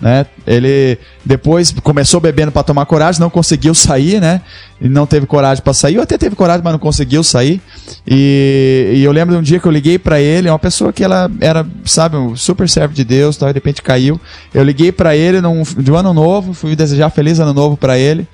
Né? 0.00 0.26
Ele 0.44 0.98
depois 1.24 1.70
começou 1.82 2.20
bebendo 2.20 2.50
pra 2.50 2.64
tomar 2.64 2.84
coragem, 2.86 3.20
não 3.20 3.30
conseguiu 3.30 3.72
sair, 3.72 4.20
né? 4.20 4.40
E 4.80 4.88
não 4.88 5.06
teve 5.06 5.26
coragem 5.26 5.62
pra 5.62 5.72
sair, 5.72 5.96
ou 5.96 6.02
até 6.02 6.18
teve 6.18 6.34
coragem, 6.34 6.62
mas 6.64 6.72
não 6.72 6.80
conseguiu 6.80 7.22
sair. 7.22 7.60
E, 8.04 8.94
e 8.96 9.04
eu 9.04 9.12
lembro 9.12 9.34
de 9.34 9.40
um 9.40 9.42
dia 9.42 9.60
que 9.60 9.66
eu 9.66 9.70
liguei 9.70 10.00
pra 10.00 10.20
ele, 10.20 10.50
uma 10.50 10.58
pessoa 10.58 10.92
que 10.92 11.04
ela 11.04 11.30
era, 11.40 11.64
sabe, 11.84 12.16
um 12.16 12.34
super 12.34 12.68
servo 12.68 12.92
de 12.92 13.04
Deus, 13.04 13.36
tal, 13.36 13.48
de 13.48 13.54
repente 13.54 13.80
caiu. 13.80 14.20
Eu 14.52 14.64
liguei 14.64 14.90
pra 14.90 15.16
ele 15.16 15.40
num, 15.40 15.62
de 15.62 15.92
um 15.92 15.96
ano 15.96 16.12
novo, 16.12 16.52
fui 16.52 16.74
desejar 16.74 17.10
feliz 17.10 17.38
ano 17.38 17.54
novo 17.54 17.76
pra 17.76 17.96
ele. 17.96 18.26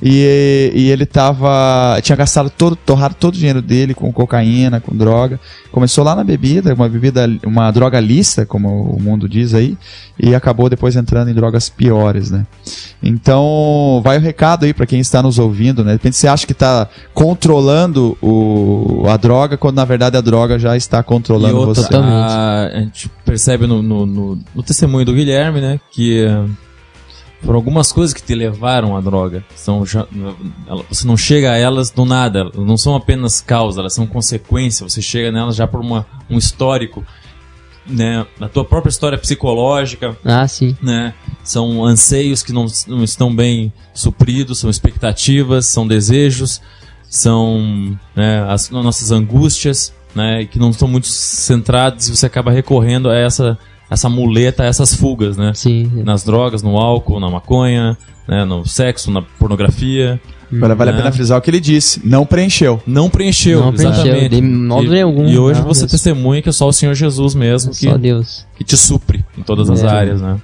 E, 0.00 0.70
e 0.74 0.90
ele 0.90 1.04
tava. 1.04 1.98
Tinha 2.02 2.14
gastado 2.14 2.48
todo, 2.50 2.76
torrado 2.76 3.16
todo 3.18 3.34
o 3.34 3.36
dinheiro 3.36 3.60
dele 3.60 3.94
com 3.94 4.12
cocaína, 4.12 4.80
com 4.80 4.96
droga. 4.96 5.40
Começou 5.72 6.04
lá 6.04 6.14
na 6.14 6.22
bebida, 6.22 6.72
uma 6.72 6.88
bebida, 6.88 7.28
uma 7.44 7.70
droga 7.72 7.98
lista, 7.98 8.46
como 8.46 8.68
o 8.92 9.02
mundo 9.02 9.28
diz 9.28 9.54
aí, 9.54 9.76
e 10.18 10.34
acabou 10.36 10.68
depois 10.70 10.94
entrando 10.96 11.30
em 11.30 11.34
drogas 11.34 11.68
piores, 11.68 12.30
né? 12.30 12.46
Então, 13.02 14.00
vai 14.04 14.18
o 14.18 14.20
recado 14.20 14.64
aí 14.64 14.72
para 14.72 14.86
quem 14.86 15.00
está 15.00 15.22
nos 15.22 15.38
ouvindo, 15.38 15.82
né? 15.82 15.90
De 15.90 15.96
repente 15.96 16.16
você 16.16 16.28
acha 16.28 16.46
que 16.46 16.52
está 16.52 16.88
controlando 17.12 18.16
o, 18.22 19.04
a 19.08 19.16
droga, 19.16 19.56
quando 19.56 19.76
na 19.76 19.84
verdade 19.84 20.16
a 20.16 20.20
droga 20.20 20.58
já 20.58 20.76
está 20.76 21.00
E 21.00 21.02
controlando 21.02 21.58
outra, 21.58 21.82
você. 21.82 21.94
a, 21.96 22.70
a 22.72 22.80
gente 22.80 23.10
percebe 23.24 23.66
no, 23.66 23.82
no, 23.82 24.06
no- 24.06 24.38
no 24.54 24.62
testemunho 24.62 25.04
do 25.04 25.12
Guilherme, 25.12 25.60
né, 25.60 25.80
que 25.90 26.24
eh, 26.24 26.44
foram 27.42 27.56
algumas 27.56 27.92
coisas 27.92 28.12
que 28.12 28.22
te 28.22 28.34
levaram 28.34 28.96
à 28.96 29.00
droga. 29.00 29.44
São, 29.54 29.84
você 30.88 31.06
não 31.06 31.16
chega 31.16 31.52
a 31.52 31.56
elas 31.56 31.90
do 31.90 32.04
nada, 32.04 32.50
não 32.54 32.76
são 32.76 32.94
apenas 32.96 33.40
causa, 33.40 33.80
elas 33.80 33.94
são 33.94 34.06
consequência. 34.06 34.88
Você 34.88 35.00
chega 35.00 35.30
nelas 35.30 35.54
já 35.56 35.66
por 35.66 35.80
uma, 35.80 36.06
um 36.28 36.36
histórico, 36.36 37.04
né, 37.86 38.26
na 38.38 38.48
tua 38.48 38.64
própria 38.64 38.90
história 38.90 39.16
psicológica, 39.16 40.16
Ah, 40.24 40.46
sim. 40.46 40.76
né? 40.82 41.14
São 41.42 41.82
anseios 41.84 42.42
que 42.42 42.52
não, 42.52 42.66
não 42.86 43.02
estão 43.02 43.34
bem 43.34 43.72
supridos, 43.94 44.58
são 44.58 44.68
expectativas, 44.68 45.64
são 45.66 45.86
desejos, 45.86 46.60
são 47.08 47.98
né, 48.14 48.44
as 48.48 48.68
nossas 48.68 49.10
angústias, 49.10 49.94
né? 50.14 50.44
Que 50.44 50.58
não 50.58 50.70
estão 50.70 50.86
muito 50.86 51.06
centrados 51.06 52.08
e 52.08 52.16
você 52.16 52.26
acaba 52.26 52.50
recorrendo 52.50 53.08
a 53.08 53.16
essa, 53.16 53.56
essa 53.90 54.08
muleta, 54.08 54.62
a 54.62 54.66
essas 54.66 54.94
fugas, 54.94 55.36
né? 55.36 55.52
Sim. 55.54 55.90
Nas 56.04 56.22
drogas, 56.24 56.62
no 56.62 56.76
álcool, 56.76 57.20
na 57.20 57.30
maconha, 57.30 57.96
né, 58.28 58.44
no 58.44 58.66
sexo, 58.66 59.10
na 59.10 59.22
pornografia. 59.22 60.20
Agora 60.50 60.74
vale 60.74 60.90
a 60.90 60.92
né? 60.94 60.98
pena 61.00 61.12
frisar 61.12 61.38
o 61.38 61.42
que 61.42 61.50
ele 61.50 61.60
disse. 61.60 62.00
Não 62.06 62.24
preencheu. 62.24 62.82
Não 62.86 63.10
preencheu, 63.10 63.60
Não 63.60 63.72
preencheu, 63.72 64.02
exatamente. 64.06 64.28
de 64.36 64.40
modo 64.42 64.86
e, 64.86 64.88
nenhum. 64.88 65.28
E 65.28 65.38
hoje 65.38 65.60
Não, 65.60 65.66
você 65.68 65.80
Deus. 65.82 65.92
testemunha 65.92 66.40
que 66.40 66.48
é 66.48 66.52
só 66.52 66.66
o 66.68 66.72
Senhor 66.72 66.94
Jesus 66.94 67.34
mesmo 67.34 67.70
que, 67.72 67.84
Só 67.90 67.98
Deus. 67.98 68.46
que 68.56 68.64
te 68.64 68.74
supre 68.76 69.22
em 69.36 69.42
todas 69.42 69.68
as 69.68 69.82
É. 69.82 69.86
áreas, 69.88 70.22
né? 70.22 70.38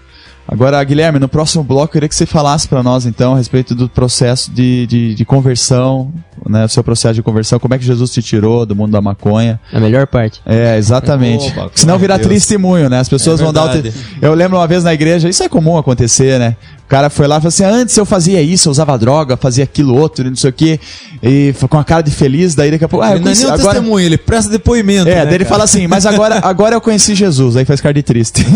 Agora, 0.46 0.82
Guilherme, 0.84 1.18
no 1.18 1.28
próximo 1.28 1.64
bloco 1.64 1.84
eu 1.86 1.92
queria 1.92 2.08
que 2.08 2.14
você 2.14 2.26
falasse 2.26 2.68
para 2.68 2.82
nós, 2.82 3.06
então, 3.06 3.34
a 3.34 3.38
respeito 3.38 3.74
do 3.74 3.88
processo 3.88 4.50
de, 4.50 4.86
de, 4.86 5.14
de 5.14 5.24
conversão, 5.24 6.12
né? 6.46 6.64
O 6.66 6.68
seu 6.68 6.84
processo 6.84 7.14
de 7.14 7.22
conversão, 7.22 7.58
como 7.58 7.74
é 7.74 7.78
que 7.78 7.84
Jesus 7.84 8.10
te 8.10 8.22
tirou 8.22 8.66
do 8.66 8.76
mundo 8.76 8.92
da 8.92 9.00
maconha. 9.00 9.58
A 9.72 9.80
melhor 9.80 10.06
parte. 10.06 10.42
É, 10.44 10.76
exatamente. 10.76 11.48
Opa, 11.48 11.70
Senão 11.74 11.98
virar 11.98 12.18
Deus. 12.18 12.28
testemunho, 12.28 12.90
né? 12.90 13.00
As 13.00 13.08
pessoas 13.08 13.40
É 13.40 13.44
vão 13.44 13.52
dar 13.52 13.64
o 13.64 13.82
te... 13.82 13.92
Eu 14.20 14.34
lembro 14.34 14.58
uma 14.58 14.66
vez 14.66 14.84
na 14.84 14.92
igreja, 14.92 15.28
isso 15.28 15.42
é 15.42 15.48
comum 15.48 15.78
acontecer, 15.78 16.38
né? 16.38 16.56
O 16.86 16.88
cara 16.88 17.08
foi 17.08 17.26
lá 17.26 17.36
e 17.36 17.40
falou 17.40 17.48
assim: 17.48 17.64
antes 17.64 17.96
eu 17.96 18.04
fazia 18.04 18.42
isso, 18.42 18.68
eu 18.68 18.70
usava 18.70 18.96
droga, 18.98 19.36
fazia 19.36 19.64
aquilo 19.64 19.96
outro, 19.96 20.26
e 20.26 20.30
não 20.30 20.36
sei 20.36 20.50
o 20.50 20.52
quê, 20.52 20.78
e 21.22 21.54
foi 21.56 21.68
com 21.68 21.78
a 21.78 21.84
cara 21.84 22.02
de 22.02 22.10
feliz, 22.10 22.54
daí 22.54 22.70
daqui 22.70 22.84
a 22.84 22.88
pouco. 22.88 23.04
Ah, 23.04 23.10
eu 23.10 23.16
Ele 23.16 23.20
não 23.20 23.22
é 23.22 23.34
conheci, 23.34 23.44
nem 23.44 23.52
agora... 23.54 23.74
testemunho, 23.74 24.06
ele 24.06 24.18
presta 24.18 24.50
depoimento. 24.50 25.08
É, 25.08 25.14
né, 25.16 25.24
daí 25.24 25.34
ele 25.34 25.44
cara? 25.44 25.54
fala 25.54 25.64
assim, 25.64 25.86
mas 25.86 26.04
agora, 26.04 26.40
agora 26.42 26.74
eu 26.76 26.80
conheci 26.80 27.14
Jesus, 27.14 27.56
aí 27.56 27.64
faz 27.64 27.80
cara 27.80 27.94
de 27.94 28.02
triste. 28.02 28.44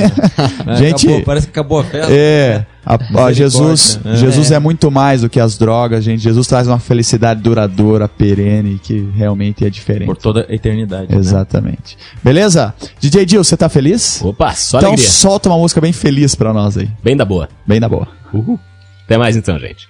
É, 0.67 0.77
Gente, 0.77 1.07
acabou, 1.07 1.25
parece 1.25 1.47
que 1.47 1.51
acabou 1.51 1.81
a 1.81 1.85
festa. 1.85 2.13
é, 2.13 2.67
a- 2.97 3.25
a 3.27 3.33
Jesus, 3.33 4.01
né? 4.05 4.17
Jesus 4.17 4.51
é. 4.51 4.59
muito 4.59 4.91
mais 4.91 5.21
do 5.21 5.29
que 5.29 5.39
as 5.39 5.59
drogas, 5.59 6.03
gente. 6.05 6.23
Jesus 6.23 6.47
traz 6.47 6.67
uma 6.67 6.79
felicidade 6.79 7.41
duradoura, 7.43 8.09
perene, 8.09 8.79
que 8.83 9.09
realmente 9.15 9.65
é 9.65 9.71
diferente. 9.71 10.07
Por 10.07 10.17
toda 10.17 10.47
a 10.49 10.55
eternidade. 10.55 11.13
né? 11.13 11.19
Exatamente. 11.19 11.97
Beleza? 12.25 12.75
DJ 13.01 13.27
Dil, 13.27 13.45
você 13.45 13.57
tá 13.57 13.69
feliz? 13.69 14.21
Opa, 14.23 14.53
só 14.55 14.79
então 14.79 14.91
alegria. 14.91 15.11
solta 15.11 15.49
uma 15.49 15.59
música 15.59 15.81
bem 15.81 15.93
feliz 15.93 16.35
pra 16.35 16.53
nós 16.53 16.77
aí. 16.79 16.89
Bem 17.03 17.17
da 17.17 17.25
boa. 17.25 17.49
Bem 17.67 17.79
na 17.81 17.89
boa. 17.89 18.09
Uhul. 18.33 18.59
Até 19.05 19.17
mais 19.19 19.37
então, 19.37 19.59
gente. 19.59 19.89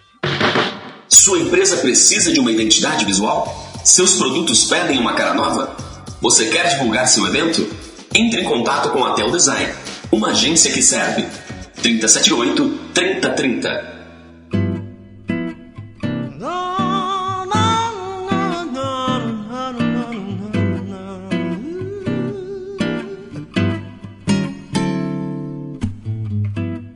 Sua 1.09 1.39
empresa 1.39 1.77
precisa 1.79 2.33
de 2.33 2.39
uma 2.41 2.51
identidade 2.53 3.05
visual? 3.05 3.73
Seus 3.85 4.15
produtos 4.17 4.65
pedem 4.65 4.99
uma 4.99 5.15
cara 5.15 5.35
nova? 5.35 5.75
Você 6.21 6.47
quer 6.47 6.69
divulgar 6.69 7.07
seu 7.09 7.27
evento? 7.27 7.67
Entre 8.15 8.41
em 8.41 8.45
contato 8.45 8.91
com 8.91 9.05
a 9.05 9.13
Tel 9.15 9.31
Design, 9.31 9.73
uma 10.11 10.29
agência 10.31 10.71
que 10.73 10.83
serve. 10.83 11.25
378 11.83 12.79
3030 12.93 13.99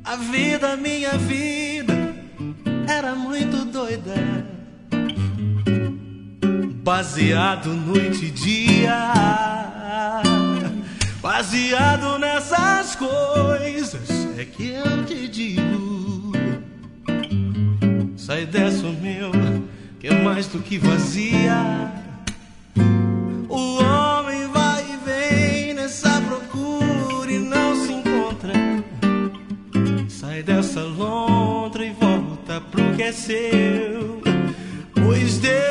A 0.04 0.16
vida, 0.16 0.76
minha 0.76 1.16
vida, 1.16 2.14
era 2.86 3.14
muito 3.14 3.64
doida. 3.64 4.14
Baseado 6.84 7.72
noite 7.72 8.26
e 8.26 8.30
dia. 8.30 9.12
Baseado 11.22 12.18
nessas 12.18 12.96
coisas, 12.96 14.10
é 14.36 14.44
que 14.44 14.70
eu 14.70 15.04
te 15.04 15.28
digo. 15.28 16.32
Sai 18.16 18.44
dessa, 18.44 18.88
meu, 18.88 19.30
que 20.00 20.08
é 20.08 20.20
mais 20.20 20.48
do 20.48 20.58
que 20.58 20.78
vazia. 20.78 21.92
O 23.48 23.76
homem 23.80 24.48
vai 24.48 24.82
e 24.82 24.96
vem 25.06 25.74
nessa 25.74 26.20
procura 26.22 27.30
e 27.30 27.38
não 27.38 27.76
se 27.76 27.92
encontra. 27.92 28.52
Sai 30.08 30.42
dessa 30.42 30.80
lontra 30.80 31.86
e 31.86 31.92
volta 31.92 32.60
pro 32.60 32.96
que 32.96 33.02
é 33.04 33.12
seu. 33.12 34.20
Pois 34.92 35.38
Deus, 35.38 35.61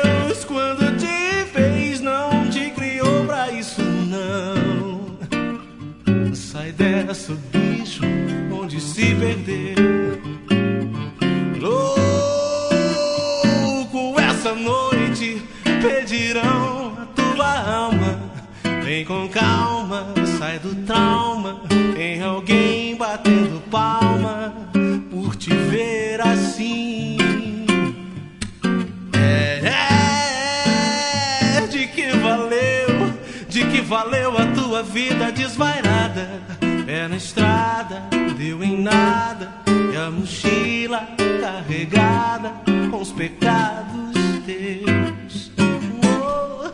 perdeu. 9.22 9.76
Louco, 11.60 12.10
essa 14.20 14.52
noite 14.52 15.40
pedirão 15.80 16.96
a 17.00 17.06
tua 17.06 17.60
alma. 17.60 18.20
Vem 18.82 19.04
com 19.04 19.28
calma, 19.28 20.12
sai 20.38 20.58
do 20.58 20.74
trauma. 20.84 21.62
Tem 21.94 22.20
alguém 22.20 22.96
batendo 22.96 23.62
palma 23.70 24.52
por 25.08 25.36
te 25.36 25.54
ver 25.54 26.20
assim. 26.20 27.16
É, 29.14 29.60
é, 31.60 31.66
de 31.68 31.86
que 31.86 32.10
valeu, 32.10 33.14
de 33.48 33.64
que 33.66 33.80
valeu 33.82 34.36
a 34.36 34.46
tua 34.46 34.82
vida 34.82 35.30
desvairada? 35.30 36.42
É 36.88 37.06
na 37.06 37.16
estrada, 37.16 38.02
em 38.60 38.82
nada, 38.82 39.52
e 39.92 39.96
a 39.96 40.10
mochila 40.10 41.06
carregada 41.40 42.52
com 42.90 43.00
os 43.00 43.12
pecados 43.12 44.16
teus. 44.44 45.52
Oh, 46.04 46.70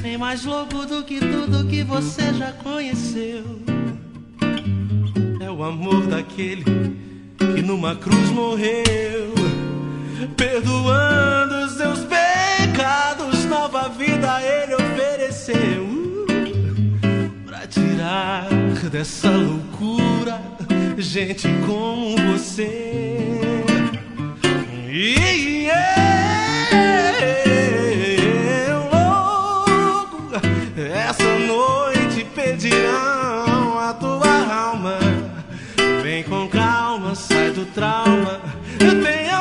bem 0.00 0.16
mais 0.16 0.44
louco 0.44 0.86
do 0.86 1.02
que 1.02 1.18
tudo 1.18 1.66
que 1.66 1.82
você 1.82 2.32
já 2.34 2.52
conheceu. 2.52 3.44
É 5.40 5.50
o 5.50 5.64
amor 5.64 6.06
daquele 6.06 6.64
que 7.38 7.62
numa 7.62 7.96
cruz 7.96 8.30
morreu, 8.30 9.34
perdoando 10.36 11.66
os 11.66 11.72
seus 11.72 12.00
pecados, 12.04 13.44
nova 13.46 13.88
vida 13.88 14.40
ele 14.42 14.74
ofereceu 14.74 16.01
tirar 17.72 18.48
dessa 18.90 19.30
loucura 19.30 20.40
gente 20.98 21.48
como 21.66 22.16
você. 22.32 23.00
E 24.90 25.68
eu 28.68 28.78
louco, 28.92 30.36
essa 30.76 31.38
noite 31.38 32.24
pedirão 32.34 33.78
a 33.78 33.94
tua 33.98 34.54
alma. 34.54 34.98
Vem 36.02 36.22
com 36.24 36.46
calma, 36.48 37.14
sai 37.14 37.50
do 37.52 37.64
trauma. 37.66 38.40
Tem 39.02 39.31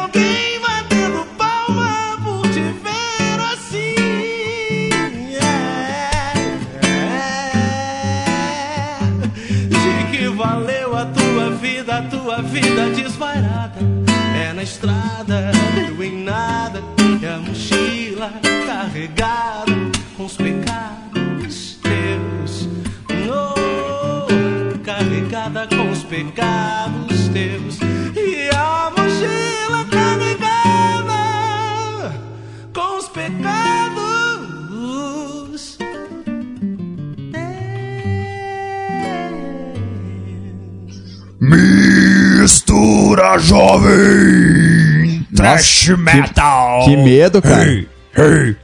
vida, 12.22 12.32
a 12.32 12.36
tua 12.36 12.42
vida 12.42 12.90
desvairada? 12.90 13.80
É 14.36 14.54
na 14.54 14.64
estrada, 14.64 15.52
deu 15.76 16.04
em 16.04 16.24
nada. 16.24 16.91
Mistura 42.42 43.38
jovem! 43.38 45.24
Trash 45.36 45.90
metal! 45.90 46.86
Que 46.86 46.98
medo, 46.98 47.40
cara. 47.40 47.64
Hey, 47.64 47.88
hey. 48.16 48.56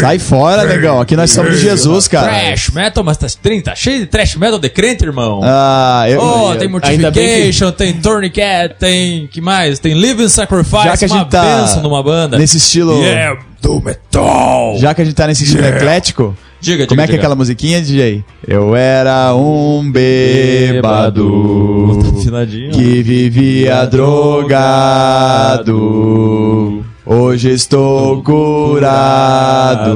Sai 0.00 0.18
fora, 0.18 0.64
negão. 0.64 1.00
Aqui 1.00 1.16
nós 1.16 1.30
somos 1.30 1.56
de 1.56 1.62
Jesus, 1.62 2.08
cara. 2.08 2.28
Trash 2.28 2.70
metal, 2.70 3.04
mas 3.04 3.16
tá, 3.16 3.26
tá 3.64 3.74
cheio 3.74 4.00
de 4.00 4.06
trash 4.06 4.36
metal 4.36 4.58
de 4.58 4.68
crente, 4.68 5.04
irmão. 5.04 5.40
Ah, 5.42 6.04
eu, 6.08 6.20
Oh, 6.20 6.52
eu- 6.52 6.58
tem 6.58 6.68
Mortification, 6.68 7.70
tem 7.72 7.92
Tourniquet, 7.94 8.74
tem. 8.78 9.26
que 9.26 9.40
mais? 9.40 9.78
Tem 9.78 9.94
Living 9.94 10.28
Sacrifice, 10.28 10.84
Já 10.84 10.96
que 10.96 11.04
a 11.04 11.08
uma 11.08 11.18
gente 11.18 11.30
tá 11.30 11.56
benção 11.60 11.82
numa 11.82 12.02
banda. 12.02 12.38
nesse 12.38 12.56
estilo. 12.56 13.00
Yeah, 13.02 13.40
do 13.62 13.80
metal! 13.80 14.76
Já 14.78 14.94
que 14.94 15.02
a 15.02 15.04
gente 15.04 15.14
tá 15.14 15.26
nesse 15.26 15.44
estilo 15.44 15.62
Yeah. 15.62 15.78
eclético, 15.78 16.36
Diga, 16.60 16.86
como 16.86 16.98
diga, 16.98 17.04
é 17.04 17.06
que 17.06 17.12
é 17.14 17.18
aquela 17.18 17.34
musiquinha, 17.34 17.80
DJ? 17.82 18.24
Eu 18.48 18.74
era 18.74 19.34
um 19.34 19.90
bêbado 19.92 22.00
Afinadinho. 22.18 22.72
que 22.72 23.02
vivia 23.02 23.84
drogado. 25.64 26.43
Hoje 27.06 27.50
estou 27.50 28.22
curado, 28.22 29.94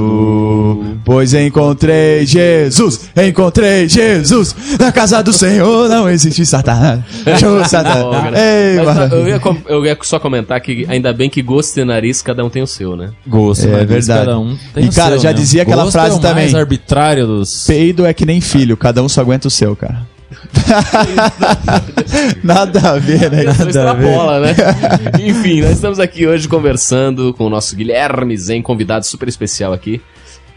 pois 1.06 1.32
encontrei 1.32 2.26
Jesus, 2.26 3.08
encontrei 3.16 3.88
Jesus. 3.88 4.54
Na 4.78 4.92
casa 4.92 5.22
do 5.22 5.32
Senhor 5.32 5.88
não 5.88 6.06
existe 6.08 6.44
Satanás. 6.44 7.00
Show, 7.40 7.64
Satanás. 7.64 8.34
Ei, 8.36 8.76
Mas, 8.84 9.10
eu, 9.12 9.26
ia, 9.26 9.40
eu 9.68 9.86
ia 9.86 9.96
só 10.02 10.18
comentar 10.20 10.60
que 10.60 10.84
ainda 10.86 11.10
bem 11.14 11.30
que 11.30 11.40
gosto 11.40 11.78
e 11.80 11.84
nariz, 11.84 12.20
cada 12.20 12.44
um 12.44 12.50
tem 12.50 12.62
o 12.62 12.66
seu, 12.66 12.94
né? 12.94 13.10
Gosto, 13.26 13.66
É 13.66 13.70
mas 13.70 13.88
verdade. 13.88 14.26
Cada 14.26 14.38
um 14.38 14.54
tem 14.74 14.84
E, 14.84 14.88
o 14.88 14.92
cara, 14.92 15.12
seu, 15.12 15.20
já 15.20 15.28
né? 15.30 15.34
dizia 15.34 15.62
aquela 15.62 15.84
Gosto 15.84 15.92
frase 15.92 16.14
é 16.16 16.18
o 16.18 16.20
também. 16.20 16.44
mais 16.44 16.54
arbitrário 16.54 17.26
dos. 17.26 17.66
Peido 17.66 18.04
é 18.04 18.12
que 18.12 18.26
nem 18.26 18.40
filho, 18.42 18.76
cada 18.76 19.02
um 19.02 19.08
só 19.08 19.22
aguenta 19.22 19.48
o 19.48 19.50
seu, 19.50 19.74
cara. 19.74 20.02
Nada 22.43 22.90
a 22.90 22.99
ver, 22.99 23.31
né? 23.31 23.45
Nada 23.45 23.50
a 23.50 23.64
ver. 23.64 23.69
extrapola, 23.69 24.40
né? 24.40 24.55
Enfim, 25.23 25.61
nós 25.62 25.73
estamos 25.73 25.99
aqui 25.99 26.26
hoje 26.26 26.49
conversando 26.49 27.33
com 27.35 27.47
o 27.47 27.50
nosso 27.50 27.75
Guilherme 27.76 28.37
Zen, 28.37 28.62
convidado 28.62 29.05
super 29.07 29.28
especial 29.28 29.73
aqui, 29.73 30.00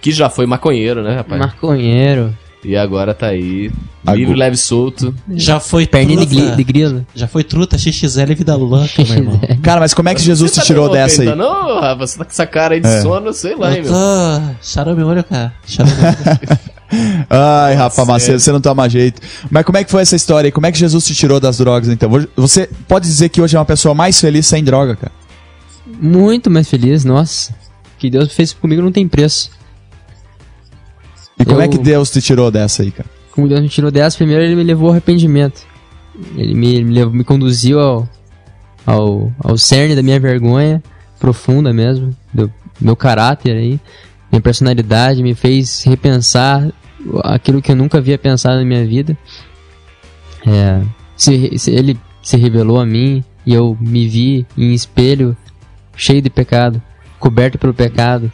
que 0.02 0.12
já 0.12 0.30
foi 0.30 0.46
maconheiro, 0.46 1.02
né, 1.04 1.16
rapaz? 1.16 1.40
Maconheiro. 1.40 2.36
E 2.64 2.78
agora 2.78 3.12
tá 3.16 3.26
aí, 3.28 3.72
Agu- 4.06 4.18
livre, 4.20 4.36
leve, 4.36 4.56
solto. 4.56 5.16
Já 5.34 5.60
foi 5.60 5.88
Perninha 5.88 6.28
truta. 6.28 6.56
de 6.56 6.64
grilo. 6.64 7.04
Já 7.16 7.28
foi 7.28 7.44
truta, 7.44 7.76
XXL 7.76 8.22
e 8.30 8.36
vida 8.36 8.56
louca, 8.56 8.88
meu 9.00 9.14
irmão. 9.18 9.42
Cara, 9.64 9.80
mas 9.80 9.96
como 9.96 10.10
é 10.10 10.14
que 10.14 10.22
Jesus 10.22 10.52
te 10.52 10.60
Você 10.60 10.68
tirou 10.68 10.88
tá 10.88 10.94
dessa 10.94 11.24
aí? 11.24 11.36
Não, 11.36 11.80
Rafa, 11.82 12.06
você 12.06 12.20
tá 12.20 12.24
com 12.26 12.30
essa 12.30 12.46
cara 12.46 12.76
aí 12.76 12.80
de 12.80 12.88
É. 12.88 13.02
sono, 13.02 13.34
sei 13.34 13.56
lá, 13.56 13.72
hein, 13.72 13.78
Eu 13.84 13.84
meu. 13.86 13.92
tô... 13.94 14.56
Charou 14.62 14.96
meu 14.96 15.08
olho, 15.08 15.24
cara. 15.24 15.52
Charou 15.66 15.92
meu 15.92 16.06
olho. 16.06 16.60
Ai, 17.30 17.74
Rafa 17.76 18.04
Macedo, 18.06 18.40
você 18.40 18.52
não 18.52 18.60
toma 18.62 18.90
jeito. 18.90 19.22
Mas 19.50 19.64
como 19.66 19.78
é 19.78 19.84
que 19.84 19.92
foi 19.92 20.02
essa 20.02 20.16
história 20.16 20.48
aí? 20.48 20.52
Como 20.52 20.66
é 20.66 20.72
que 20.72 20.78
Jesus 20.78 21.06
te 21.06 21.16
tirou 21.16 21.40
das 21.40 21.58
drogas, 21.58 21.90
então? 21.90 22.10
Você 22.36 22.70
pode 22.88 23.08
dizer 23.08 23.30
que 23.30 23.42
hoje 23.42 23.56
é 23.56 23.60
uma 23.60 23.66
pessoa 23.66 23.94
mais 23.96 24.20
feliz 24.20 24.46
sem 24.48 24.64
droga, 24.64 24.96
cara? 24.96 25.12
Muito 26.00 26.50
mais 26.50 26.68
feliz, 26.70 27.06
nossa. 27.06 27.54
O 27.96 28.00
que 28.00 28.10
Deus 28.10 28.34
fez 28.34 28.52
comigo 28.54 28.82
não 28.82 28.92
tem 28.92 29.08
preço. 29.08 29.52
E 31.40 31.46
como 31.46 31.58
Eu- 31.58 31.62
é 31.64 31.68
que 31.68 31.78
Deus 31.78 32.10
te 32.12 32.22
tirou 32.22 32.52
dessa 32.52 32.84
aí, 32.84 32.92
cara? 32.92 33.10
Como 33.32 33.48
Deus 33.48 33.62
me 33.62 33.70
tirou 33.70 33.90
dessa, 33.90 34.18
primeiro 34.18 34.44
ele 34.44 34.56
me 34.56 34.64
levou 34.64 34.88
ao 34.88 34.92
arrependimento. 34.92 35.62
Ele 36.36 36.54
me, 36.54 36.84
me, 36.84 36.94
levou- 36.94 37.14
me 37.14 37.24
conduziu 37.24 37.80
ao, 37.80 38.10
ao, 38.86 39.32
ao 39.44 39.58
cerne 39.58 39.96
da 39.96 40.04
minha 40.04 40.20
vergonha, 40.20 40.84
profunda 41.20 41.72
mesmo, 41.74 42.16
do 42.34 42.52
meu 42.80 42.96
caráter 42.96 43.56
aí, 43.56 43.80
minha 44.32 44.42
personalidade, 44.42 45.24
me 45.24 45.34
fez 45.34 45.84
repensar 45.84 46.68
aquilo 47.24 47.62
que 47.62 47.72
eu 47.72 47.75
nunca 47.75 47.98
havia 47.98 48.17
pensado 48.17 48.60
na 48.60 48.65
minha 48.65 48.86
vida. 48.86 49.17
É, 50.48 50.81
se, 51.15 51.58
se 51.58 51.72
ele 51.72 51.98
se 52.22 52.38
revelou 52.38 52.79
a 52.79 52.85
mim 52.85 53.24
e 53.46 53.53
eu 53.53 53.77
me 53.79 54.07
vi 54.07 54.46
em 54.57 54.74
espelho 54.74 55.35
cheio 55.96 56.22
de 56.22 56.29
pecado, 56.29 56.81
coberto 57.20 57.57
pelo 57.57 57.74
pecado, 57.74 58.31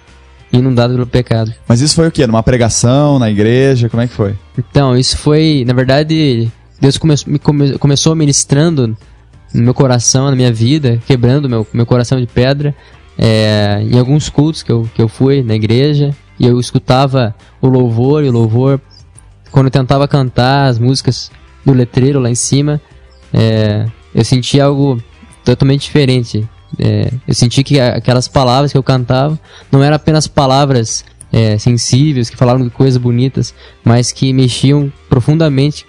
inundado 0.51 0.93
pelo 0.93 1.07
pecado. 1.07 1.53
Mas 1.67 1.81
isso 1.81 1.95
foi 1.95 2.07
o 2.07 2.11
quê? 2.11 2.25
Numa 2.25 2.43
pregação, 2.43 3.19
na 3.19 3.29
igreja? 3.29 3.89
Como 3.89 4.01
é 4.01 4.07
que 4.07 4.13
foi? 4.13 4.35
Então, 4.57 4.97
isso 4.97 5.17
foi, 5.17 5.63
na 5.67 5.73
verdade, 5.73 6.49
Deus 6.79 6.97
come, 6.97 7.13
me 7.25 7.39
come- 7.39 7.77
começou 7.77 8.15
ministrando 8.15 8.95
no 9.53 9.61
meu 9.63 9.73
coração, 9.73 10.29
na 10.29 10.35
minha 10.35 10.51
vida, 10.51 11.01
quebrando 11.05 11.49
meu, 11.49 11.67
meu 11.73 11.85
coração 11.85 12.19
de 12.19 12.27
pedra, 12.27 12.75
é, 13.17 13.81
em 13.81 13.97
alguns 13.97 14.29
cultos 14.29 14.61
que 14.63 14.71
eu, 14.71 14.87
que 14.93 15.01
eu 15.01 15.07
fui 15.07 15.41
na 15.41 15.55
igreja, 15.55 16.15
e 16.39 16.45
eu 16.45 16.59
escutava 16.59 17.35
o 17.61 17.67
louvor, 17.67 18.23
e 18.23 18.29
o 18.29 18.31
louvor, 18.31 18.79
quando 19.51 19.67
eu 19.67 19.71
tentava 19.71 20.07
cantar 20.07 20.67
as 20.67 20.77
músicas 20.77 21.31
do 21.65 21.73
letreiro 21.73 22.19
lá 22.19 22.29
em 22.29 22.35
cima, 22.35 22.81
é, 23.33 23.85
eu 24.13 24.23
sentia 24.23 24.65
algo 24.65 25.01
totalmente 25.43 25.83
diferente. 25.83 26.47
É, 26.77 27.11
eu 27.27 27.33
senti 27.33 27.63
que 27.63 27.79
aquelas 27.79 28.27
palavras 28.27 28.71
que 28.71 28.77
eu 28.77 28.83
cantava 28.83 29.39
não 29.71 29.83
eram 29.83 29.95
apenas 29.95 30.27
palavras 30.27 31.05
é, 31.31 31.57
sensíveis, 31.57 32.29
que 32.29 32.37
falavam 32.37 32.63
de 32.63 32.69
coisas 32.69 32.97
bonitas, 32.97 33.53
mas 33.83 34.11
que 34.11 34.31
mexiam 34.33 34.91
profundamente 35.09 35.85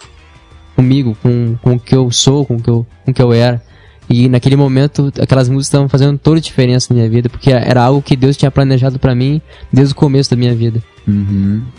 comigo, 0.75 1.17
com, 1.23 1.57
com 1.61 1.75
o 1.75 1.81
que 1.81 1.95
eu 1.95 2.11
sou, 2.11 2.47
com 2.47 2.57
o 2.57 2.63
que 2.63 2.71
eu, 2.71 2.87
com 3.05 3.11
o 3.11 3.15
que 3.15 3.23
eu 3.23 3.33
era. 3.33 3.63
E 4.09 4.29
naquele 4.29 4.57
momento, 4.57 5.13
aquelas 5.21 5.49
músicas 5.49 5.67
estavam 5.67 5.89
fazendo 5.89 6.19
toda 6.19 6.39
a 6.39 6.41
diferença 6.41 6.87
na 6.91 6.99
minha 6.99 7.11
vida, 7.11 7.29
porque 7.29 7.53
era 7.53 7.83
algo 7.83 8.01
que 8.01 8.17
Deus 8.17 8.37
tinha 8.37 8.51
planejado 8.51 8.99
pra 8.99 9.15
mim 9.15 9.41
desde 9.73 9.93
o 9.93 9.97
começo 9.97 10.31
da 10.31 10.37
minha 10.37 10.55
vida. 10.55 10.83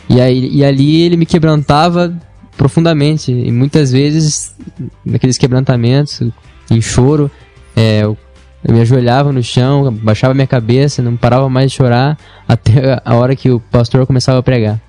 E, 0.09 0.21
aí, 0.21 0.49
e 0.51 0.63
ali 0.63 1.01
ele 1.01 1.17
me 1.17 1.25
quebrantava 1.25 2.15
profundamente. 2.55 3.31
E 3.31 3.51
muitas 3.51 3.91
vezes, 3.91 4.55
naqueles 5.03 5.37
quebrantamentos, 5.37 6.21
em 6.69 6.81
choro, 6.81 7.31
é, 7.75 8.03
eu, 8.03 8.15
eu 8.63 8.75
me 8.75 8.81
ajoelhava 8.81 9.31
no 9.31 9.41
chão, 9.41 9.91
baixava 9.91 10.33
minha 10.35 10.47
cabeça, 10.47 11.01
não 11.01 11.17
parava 11.17 11.49
mais 11.49 11.71
de 11.71 11.77
chorar, 11.77 12.15
até 12.47 13.01
a 13.03 13.15
hora 13.15 13.35
que 13.35 13.49
o 13.49 13.59
pastor 13.59 14.05
começava 14.05 14.37
a 14.37 14.43
pregar. 14.43 14.79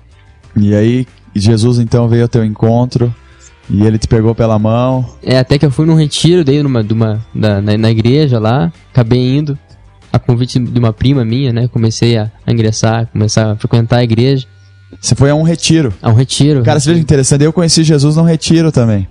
E 0.55 0.75
aí, 0.75 1.07
Jesus 1.33 1.79
então 1.79 2.07
veio 2.07 2.23
ao 2.23 2.29
teu 2.29 2.45
encontro 2.45 3.13
e 3.69 3.85
ele 3.85 3.97
te 3.97 4.07
pegou 4.07 4.33
pela 4.35 4.57
mão. 4.59 5.05
É, 5.23 5.37
até 5.39 5.57
que 5.57 5.65
eu 5.65 5.71
fui 5.71 5.85
num 5.85 5.95
retiro 5.95 6.43
daí 6.43 6.61
numa, 6.61 6.83
de 6.83 6.93
uma, 6.93 7.21
da- 7.33 7.61
na, 7.61 7.77
na 7.77 7.91
igreja 7.91 8.39
lá, 8.39 8.71
acabei 8.91 9.37
indo 9.37 9.57
a 10.11 10.19
convite 10.19 10.59
de 10.59 10.77
uma 10.79 10.91
prima 10.91 11.23
minha, 11.23 11.53
né? 11.53 11.67
Comecei 11.69 12.17
a, 12.17 12.29
a 12.45 12.51
ingressar, 12.51 13.07
começar 13.07 13.51
a 13.51 13.55
frequentar 13.55 13.97
a 13.97 14.03
igreja, 14.03 14.45
Você 14.99 15.15
foi 15.15 15.29
a 15.29 15.35
um 15.35 15.43
retiro. 15.43 15.93
a 16.01 16.09
um 16.09 16.13
retiro. 16.13 16.63
Cara, 16.63 16.79
você 16.79 16.89
veja 16.89 16.99
que 16.99 17.03
interessante, 17.03 17.43
eu 17.45 17.53
conheci 17.53 17.83
Jesus 17.83 18.17
num 18.17 18.23
retiro 18.23 18.71
também. 18.73 19.07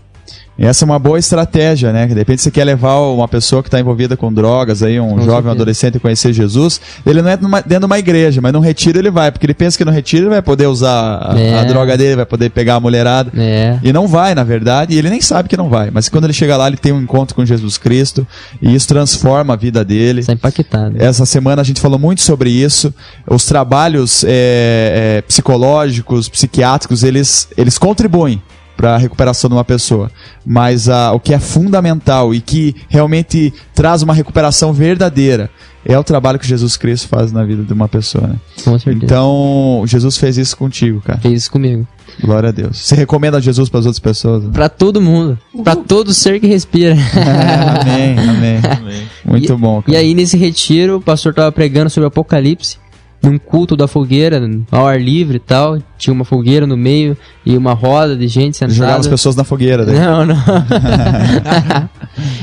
Essa 0.58 0.84
é 0.84 0.86
uma 0.86 0.98
boa 0.98 1.18
estratégia, 1.18 1.90
né? 1.90 2.06
De 2.06 2.12
repente 2.12 2.42
você 2.42 2.50
quer 2.50 2.64
levar 2.64 2.98
uma 2.98 3.26
pessoa 3.26 3.62
que 3.62 3.68
está 3.68 3.80
envolvida 3.80 4.14
com 4.14 4.30
drogas, 4.30 4.82
aí, 4.82 5.00
um 5.00 5.14
Com 5.16 5.22
jovem, 5.22 5.48
um 5.48 5.52
adolescente 5.52 5.96
a 5.96 6.00
conhecer 6.00 6.34
Jesus. 6.34 6.78
Ele 7.06 7.22
não 7.22 7.30
é 7.30 7.36
numa- 7.38 7.62
dentro 7.62 7.80
de 7.80 7.86
uma 7.86 7.98
igreja, 7.98 8.42
mas 8.42 8.52
num 8.52 8.60
retiro 8.60 8.98
ele 8.98 9.10
vai, 9.10 9.32
porque 9.32 9.46
ele 9.46 9.54
pensa 9.54 9.78
que 9.78 9.86
no 9.86 9.90
retiro 9.90 10.24
ele 10.24 10.30
vai 10.30 10.42
poder 10.42 10.66
usar 10.66 11.32
a, 11.32 11.40
É. 11.40 11.58
a 11.60 11.64
droga 11.64 11.96
dele, 11.96 12.16
vai 12.16 12.26
poder 12.26 12.50
pegar 12.50 12.74
a 12.74 12.80
mulherada. 12.80 13.32
É. 13.40 13.78
E 13.82 13.90
não 13.90 14.06
vai, 14.06 14.34
na 14.34 14.44
verdade, 14.44 14.94
e 14.94 14.98
ele 14.98 15.08
nem 15.08 15.22
sabe 15.22 15.48
que 15.48 15.56
não 15.56 15.70
vai. 15.70 15.90
Mas 15.90 16.10
quando 16.10 16.24
ele 16.24 16.34
chega 16.34 16.58
lá, 16.58 16.66
ele 16.66 16.76
tem 16.76 16.92
um 16.92 17.00
encontro 17.00 17.34
com 17.34 17.42
Jesus 17.46 17.78
Cristo 17.78 18.26
e 18.60 18.74
isso 18.74 18.86
transforma 18.86 19.54
a 19.54 19.56
vida 19.56 19.82
dele. 19.82 20.20
Está 20.20 20.34
impactado. 20.34 20.94
Essa 20.98 21.24
semana 21.24 21.62
a 21.62 21.64
gente 21.64 21.80
falou 21.80 21.98
muito 21.98 22.20
sobre 22.20 22.50
isso. 22.50 22.92
Os 23.26 23.46
trabalhos 23.46 24.24
é, 24.24 25.18
é, 25.18 25.22
psicológicos, 25.22 26.28
psiquiátricos, 26.28 27.02
eles, 27.02 27.48
eles 27.56 27.78
contribuem 27.78 28.42
para 28.80 28.94
a 28.94 28.98
recuperação 28.98 29.50
de 29.50 29.54
uma 29.54 29.64
pessoa. 29.64 30.10
Mas 30.44 30.88
ah, 30.88 31.12
o 31.12 31.20
que 31.20 31.34
é 31.34 31.38
fundamental 31.38 32.34
e 32.34 32.40
que 32.40 32.74
realmente 32.88 33.52
traz 33.74 34.00
uma 34.02 34.14
recuperação 34.14 34.72
verdadeira 34.72 35.50
é 35.84 35.98
o 35.98 36.04
trabalho 36.04 36.38
que 36.38 36.46
Jesus 36.46 36.78
Cristo 36.78 37.06
faz 37.08 37.30
na 37.30 37.44
vida 37.44 37.62
de 37.62 37.72
uma 37.74 37.86
pessoa. 37.88 38.26
Né? 38.26 38.36
Com 38.64 38.78
certeza. 38.78 39.04
Então, 39.04 39.82
Jesus 39.86 40.16
fez 40.16 40.38
isso 40.38 40.56
contigo, 40.56 41.02
cara. 41.02 41.20
Fez 41.20 41.42
isso 41.42 41.50
comigo. 41.50 41.86
Glória 42.22 42.48
a 42.48 42.52
Deus. 42.52 42.78
Você 42.78 42.94
recomenda 42.94 43.38
Jesus 43.40 43.68
para 43.68 43.80
as 43.80 43.86
outras 43.86 44.00
pessoas? 44.00 44.44
né? 44.44 44.50
Pra 44.52 44.68
todo 44.70 44.98
mundo. 45.00 45.38
Pra 45.62 45.76
todo 45.76 46.14
ser 46.14 46.40
que 46.40 46.46
respira. 46.46 46.94
amém, 47.82 48.18
amém. 48.18 48.60
Muito 49.24 49.52
E- 49.52 49.56
bom, 49.56 49.82
cara. 49.82 49.92
E 49.92 49.96
aí, 50.00 50.14
nesse 50.14 50.36
retiro, 50.38 50.96
o 50.96 51.00
pastor 51.02 51.34
tava 51.34 51.52
pregando 51.52 51.90
sobre 51.90 52.06
o 52.06 52.08
Apocalipse, 52.08 52.78
num 53.22 53.38
culto 53.38 53.76
da 53.76 53.86
fogueira, 53.86 54.40
ao 54.70 54.86
ar 54.86 55.00
livre 55.00 55.36
e 55.36 55.40
tal. 55.40 55.78
Tinha 55.98 56.14
uma 56.14 56.24
fogueira 56.24 56.66
no 56.66 56.76
meio 56.76 57.16
e 57.44 57.56
uma 57.56 57.74
roda 57.74 58.16
de 58.16 58.26
gente 58.28 58.56
sentada. 58.56 58.74
Jogar 58.74 58.96
as 59.00 59.06
pessoas 59.06 59.36
na 59.36 59.44
fogueira. 59.44 59.84
Daí. 59.84 59.98
Não, 59.98 60.24
não. 60.24 60.36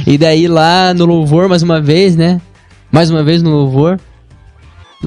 e 0.06 0.18
daí 0.18 0.48
lá 0.48 0.94
no 0.94 1.06
louvor, 1.06 1.50
mais 1.50 1.64
uma 1.64 1.82
vez, 1.82 2.16
né? 2.16 2.40
Mais 2.92 3.10
uma 3.10 3.24
vez 3.24 3.42
no 3.42 3.50
louvor, 3.50 4.00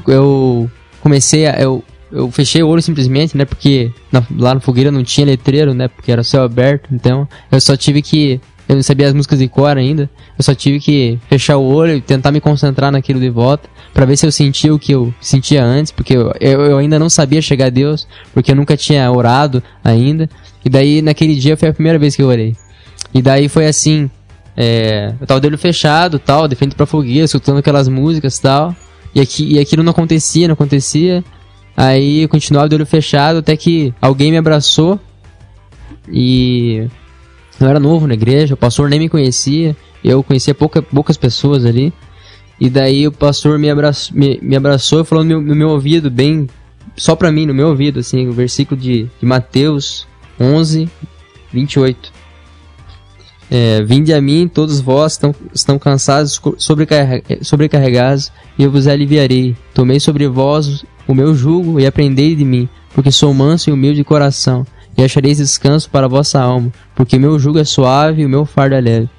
eu 0.07 0.69
comecei 1.01 1.47
a. 1.47 1.59
Eu, 1.59 1.83
eu 2.11 2.29
fechei 2.29 2.61
o 2.61 2.67
olho 2.67 2.81
simplesmente, 2.81 3.37
né? 3.37 3.45
Porque 3.45 3.91
na- 4.11 4.23
lá 4.37 4.53
na 4.53 4.59
fogueira 4.59 4.91
não 4.91 5.03
tinha 5.03 5.25
letreiro, 5.25 5.73
né? 5.73 5.87
Porque 5.87 6.11
era 6.11 6.23
céu 6.23 6.43
aberto. 6.43 6.89
Então 6.91 7.27
eu 7.51 7.59
só 7.61 7.75
tive 7.75 8.01
que. 8.01 8.39
Eu 8.71 8.75
não 8.75 8.83
sabia 8.83 9.05
as 9.05 9.13
músicas 9.13 9.37
de 9.37 9.49
cor 9.49 9.77
ainda. 9.77 10.09
Eu 10.39 10.43
só 10.45 10.55
tive 10.55 10.79
que 10.79 11.19
fechar 11.27 11.57
o 11.57 11.65
olho 11.65 11.97
e 11.97 11.99
tentar 11.99 12.31
me 12.31 12.39
concentrar 12.39 12.89
naquilo 12.89 13.19
de 13.19 13.29
volta. 13.29 13.69
Pra 13.93 14.05
ver 14.05 14.15
se 14.15 14.25
eu 14.25 14.31
sentia 14.31 14.73
o 14.73 14.79
que 14.79 14.93
eu 14.93 15.13
sentia 15.19 15.61
antes. 15.61 15.91
Porque 15.91 16.15
eu, 16.15 16.31
eu, 16.39 16.77
ainda 16.77 16.97
não 16.97 17.09
sabia 17.09 17.41
chegar 17.41 17.65
a 17.65 17.69
Deus. 17.69 18.07
Porque 18.33 18.49
eu 18.49 18.55
nunca 18.55 18.77
tinha 18.77 19.11
orado 19.11 19.61
ainda. 19.83 20.29
E 20.63 20.69
daí 20.69 21.01
naquele 21.01 21.35
dia 21.35 21.57
foi 21.57 21.67
a 21.67 21.73
primeira 21.73 21.99
vez 21.99 22.15
que 22.15 22.21
eu 22.21 22.27
orei. 22.29 22.55
E 23.13 23.21
daí 23.21 23.49
foi 23.49 23.67
assim, 23.67 24.09
é, 24.55 25.15
eu 25.19 25.27
tava 25.27 25.41
de 25.41 25.47
olho 25.47 25.57
fechado, 25.57 26.17
tal, 26.17 26.47
de 26.47 26.55
frente 26.55 26.73
pra 26.73 26.85
fogueira, 26.85 27.25
escutando 27.25 27.57
aquelas 27.57 27.89
músicas 27.89 28.39
tal. 28.39 28.73
E, 29.13 29.19
aqui, 29.19 29.51
e 29.51 29.59
aquilo 29.59 29.83
não 29.83 29.91
acontecia, 29.91 30.47
não 30.47 30.53
acontecia. 30.53 31.21
Aí 31.75 32.21
eu 32.21 32.29
continuava 32.29 32.69
de 32.69 32.75
olho 32.75 32.85
fechado 32.85 33.39
até 33.39 33.57
que 33.57 33.93
alguém 34.01 34.31
me 34.31 34.37
abraçou. 34.37 34.97
E 36.09 36.87
eu 37.65 37.69
era 37.69 37.79
novo 37.79 38.07
na 38.07 38.13
igreja, 38.13 38.53
o 38.53 38.57
pastor 38.57 38.89
nem 38.89 38.99
me 38.99 39.09
conhecia. 39.09 39.75
Eu 40.03 40.23
conhecia 40.23 40.53
pouca, 40.53 40.81
poucas 40.81 41.17
pessoas 41.17 41.65
ali. 41.65 41.93
E 42.59 42.69
daí 42.69 43.07
o 43.07 43.11
pastor 43.11 43.57
me 43.57 43.69
abraçou, 43.69 44.15
me, 44.15 44.39
me 44.41 44.55
abraçou 44.55 45.03
falou 45.03 45.23
no 45.23 45.27
meu, 45.27 45.41
no 45.41 45.55
meu 45.55 45.69
ouvido, 45.69 46.09
bem. 46.09 46.47
Só 46.95 47.15
pra 47.15 47.31
mim, 47.31 47.45
no 47.45 47.53
meu 47.53 47.69
ouvido, 47.69 47.99
assim, 47.99 48.27
o 48.27 48.33
versículo 48.33 48.79
de, 48.79 49.07
de 49.19 49.25
Mateus 49.25 50.07
11, 50.39 50.89
28. 51.51 52.11
É, 53.49 53.83
Vinde 53.83 54.13
a 54.13 54.21
mim, 54.21 54.47
todos 54.47 54.79
vós 54.79 55.13
estão, 55.13 55.35
estão 55.53 55.77
cansados, 55.77 56.39
sobrecarregados, 57.41 58.31
e 58.57 58.63
eu 58.63 58.71
vos 58.71 58.87
aliviarei. 58.87 59.55
Tomei 59.73 59.99
sobre 59.99 60.27
vós 60.27 60.85
o 61.07 61.13
meu 61.13 61.35
jugo 61.35 61.79
e 61.79 61.85
aprendei 61.85 62.35
de 62.35 62.45
mim, 62.45 62.69
porque 62.93 63.11
sou 63.11 63.33
manso 63.33 63.69
e 63.69 63.73
humilde 63.73 63.97
de 63.97 64.03
coração, 64.03 64.65
e 64.97 65.03
achareis 65.03 65.37
descanso 65.37 65.89
para 65.89 66.05
a 66.05 66.09
vossa 66.09 66.39
alma, 66.39 66.71
porque 66.95 67.17
meu 67.17 67.37
jugo 67.39 67.59
é 67.59 67.63
suave 67.63 68.21
e 68.21 68.25
o 68.25 68.29
meu 68.29 68.45
fardo 68.45 68.75
é 68.75 68.81
leve. 68.81 69.09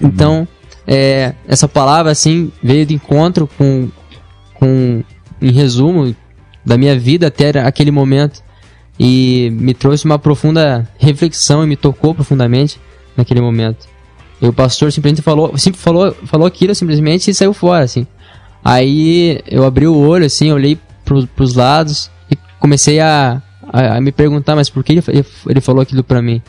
Então, 0.00 0.46
é, 0.86 1.34
essa 1.46 1.68
palavra 1.68 2.10
assim 2.10 2.50
veio 2.62 2.84
de 2.84 2.94
encontro 2.94 3.48
com, 3.56 3.88
com, 4.54 5.02
em 5.40 5.52
resumo, 5.52 6.14
da 6.64 6.78
minha 6.78 6.98
vida 6.98 7.26
até 7.26 7.50
aquele 7.60 7.90
momento 7.90 8.42
e 8.98 9.50
me 9.52 9.74
trouxe 9.74 10.04
uma 10.04 10.18
profunda 10.18 10.88
reflexão 10.98 11.62
e 11.62 11.66
me 11.66 11.76
tocou 11.76 12.14
profundamente 12.14 12.80
naquele 13.16 13.40
momento. 13.40 13.86
E 14.40 14.46
o 14.46 14.52
pastor 14.52 14.90
simplesmente 14.92 15.22
falou, 15.22 15.56
sempre 15.58 15.80
falou, 15.80 16.12
falou 16.24 16.46
aquilo 16.46 16.74
simplesmente 16.74 17.30
e 17.30 17.34
saiu 17.34 17.52
fora, 17.52 17.84
assim. 17.84 18.06
Aí 18.64 19.40
eu 19.46 19.64
abri 19.64 19.86
o 19.86 19.96
olho, 19.96 20.24
assim, 20.24 20.50
olhei 20.52 20.78
pro, 21.04 21.26
pros 21.28 21.54
lados 21.54 22.10
e 22.30 22.36
comecei 22.58 23.00
a, 23.00 23.42
a, 23.72 23.96
a 23.96 24.00
me 24.00 24.12
perguntar, 24.12 24.54
mas 24.56 24.68
por 24.70 24.82
que 24.84 24.92
ele, 24.92 25.02
ele 25.48 25.60
falou 25.60 25.82
aquilo 25.82 26.02
pra 26.04 26.20
mim? 26.22 26.40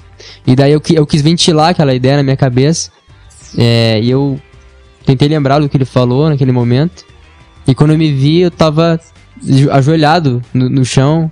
E 0.46 0.56
daí 0.56 0.72
eu, 0.72 0.82
eu 0.94 1.06
quis 1.06 1.22
ventilar 1.22 1.70
aquela 1.70 1.94
ideia 1.94 2.18
na 2.18 2.24
minha 2.24 2.38
cabeça 2.38 2.90
é, 3.58 4.00
e 4.02 4.10
eu 4.10 4.40
tentei 5.06 5.28
lembrar 5.28 5.60
do 5.60 5.70
que 5.70 5.78
ele 5.78 5.86
falou 5.86 6.30
naquele 6.30 6.52
momento. 6.52 7.04
E 7.68 7.74
quando 7.74 7.92
eu 7.92 7.98
me 7.98 8.12
vi, 8.12 8.42
eu 8.42 8.52
tava 8.52 9.00
ajo- 9.48 9.72
ajoelhado 9.72 10.42
no, 10.54 10.70
no 10.70 10.86
chão, 10.86 11.32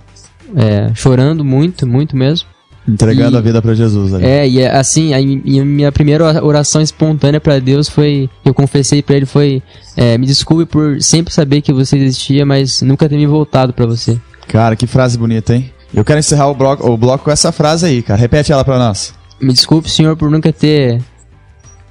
é, 0.56 0.92
chorando 0.94 1.44
muito, 1.44 1.86
muito 1.86 2.16
mesmo. 2.16 2.48
Entregando 2.86 3.36
E- 3.36 3.38
a 3.38 3.40
vida 3.40 3.62
pra 3.62 3.72
Jesus 3.74 4.12
ali. 4.12 4.26
É, 4.26 4.46
e 4.46 4.60
é, 4.60 4.70
assim, 4.76 5.14
a, 5.14 5.16
a 5.16 5.64
minha 5.64 5.90
primeira 5.90 6.44
oração 6.44 6.82
espontânea 6.82 7.40
pra 7.40 7.58
Deus 7.58 7.88
foi, 7.88 8.28
eu 8.44 8.52
confessei 8.52 9.00
pra 9.02 9.16
ele 9.16 9.24
foi, 9.24 9.62
é, 9.96 10.18
me 10.18 10.26
desculpe 10.26 10.66
por 10.66 11.00
sempre 11.00 11.32
saber 11.32 11.62
que 11.62 11.72
você 11.72 11.96
existia, 11.96 12.44
mas 12.44 12.82
nunca 12.82 13.08
ter 13.08 13.16
me 13.16 13.26
voltado 13.26 13.72
pra 13.72 13.86
você. 13.86 14.18
Cara, 14.48 14.76
que 14.76 14.86
frase 14.86 15.16
bonita, 15.16 15.54
hein? 15.54 15.70
Eu 15.94 16.04
quero 16.04 16.18
encerrar 16.18 16.48
o 16.48 16.54
bloco, 16.54 16.88
o 16.88 16.96
bloco 16.96 17.24
com 17.24 17.30
essa 17.30 17.52
frase 17.52 17.86
aí, 17.86 18.02
cara. 18.02 18.18
Repete 18.18 18.52
ela 18.52 18.64
pra 18.64 18.78
nós. 18.78 19.14
Me 19.40 19.52
desculpe, 19.52 19.88
Senhor, 19.88 20.16
por 20.16 20.30
nunca 20.30 20.52
ter 20.52 21.00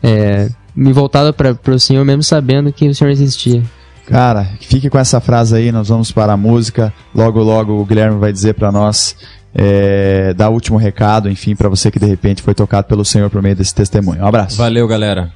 é, 0.01 0.49
me 0.75 0.91
voltado 0.91 1.33
para 1.33 1.55
o 1.73 1.79
Senhor, 1.79 2.03
mesmo 2.03 2.21
sabendo 2.21 2.71
que 2.73 2.87
o 2.87 2.95
Senhor 2.95 3.11
existia. 3.11 3.63
Cara, 4.05 4.49
fique 4.59 4.89
com 4.89 4.99
essa 4.99 5.21
frase 5.21 5.55
aí, 5.55 5.71
nós 5.71 5.87
vamos 5.87 6.11
para 6.11 6.33
a 6.33 6.37
música. 6.37 6.93
Logo, 7.15 7.41
logo 7.41 7.79
o 7.79 7.85
Guilherme 7.85 8.19
vai 8.19 8.33
dizer 8.33 8.53
pra 8.53 8.71
nós, 8.71 9.15
é, 9.55 10.33
dar 10.33 10.49
o 10.49 10.53
último 10.53 10.77
recado, 10.77 11.29
enfim, 11.29 11.55
pra 11.55 11.69
você 11.69 11.89
que 11.89 11.99
de 11.99 12.05
repente 12.05 12.41
foi 12.41 12.53
tocado 12.53 12.87
pelo 12.87 13.05
Senhor 13.05 13.29
por 13.29 13.41
meio 13.41 13.55
desse 13.55 13.73
testemunho. 13.73 14.21
Um 14.21 14.27
abraço. 14.27 14.57
Valeu, 14.57 14.85
galera. 14.87 15.31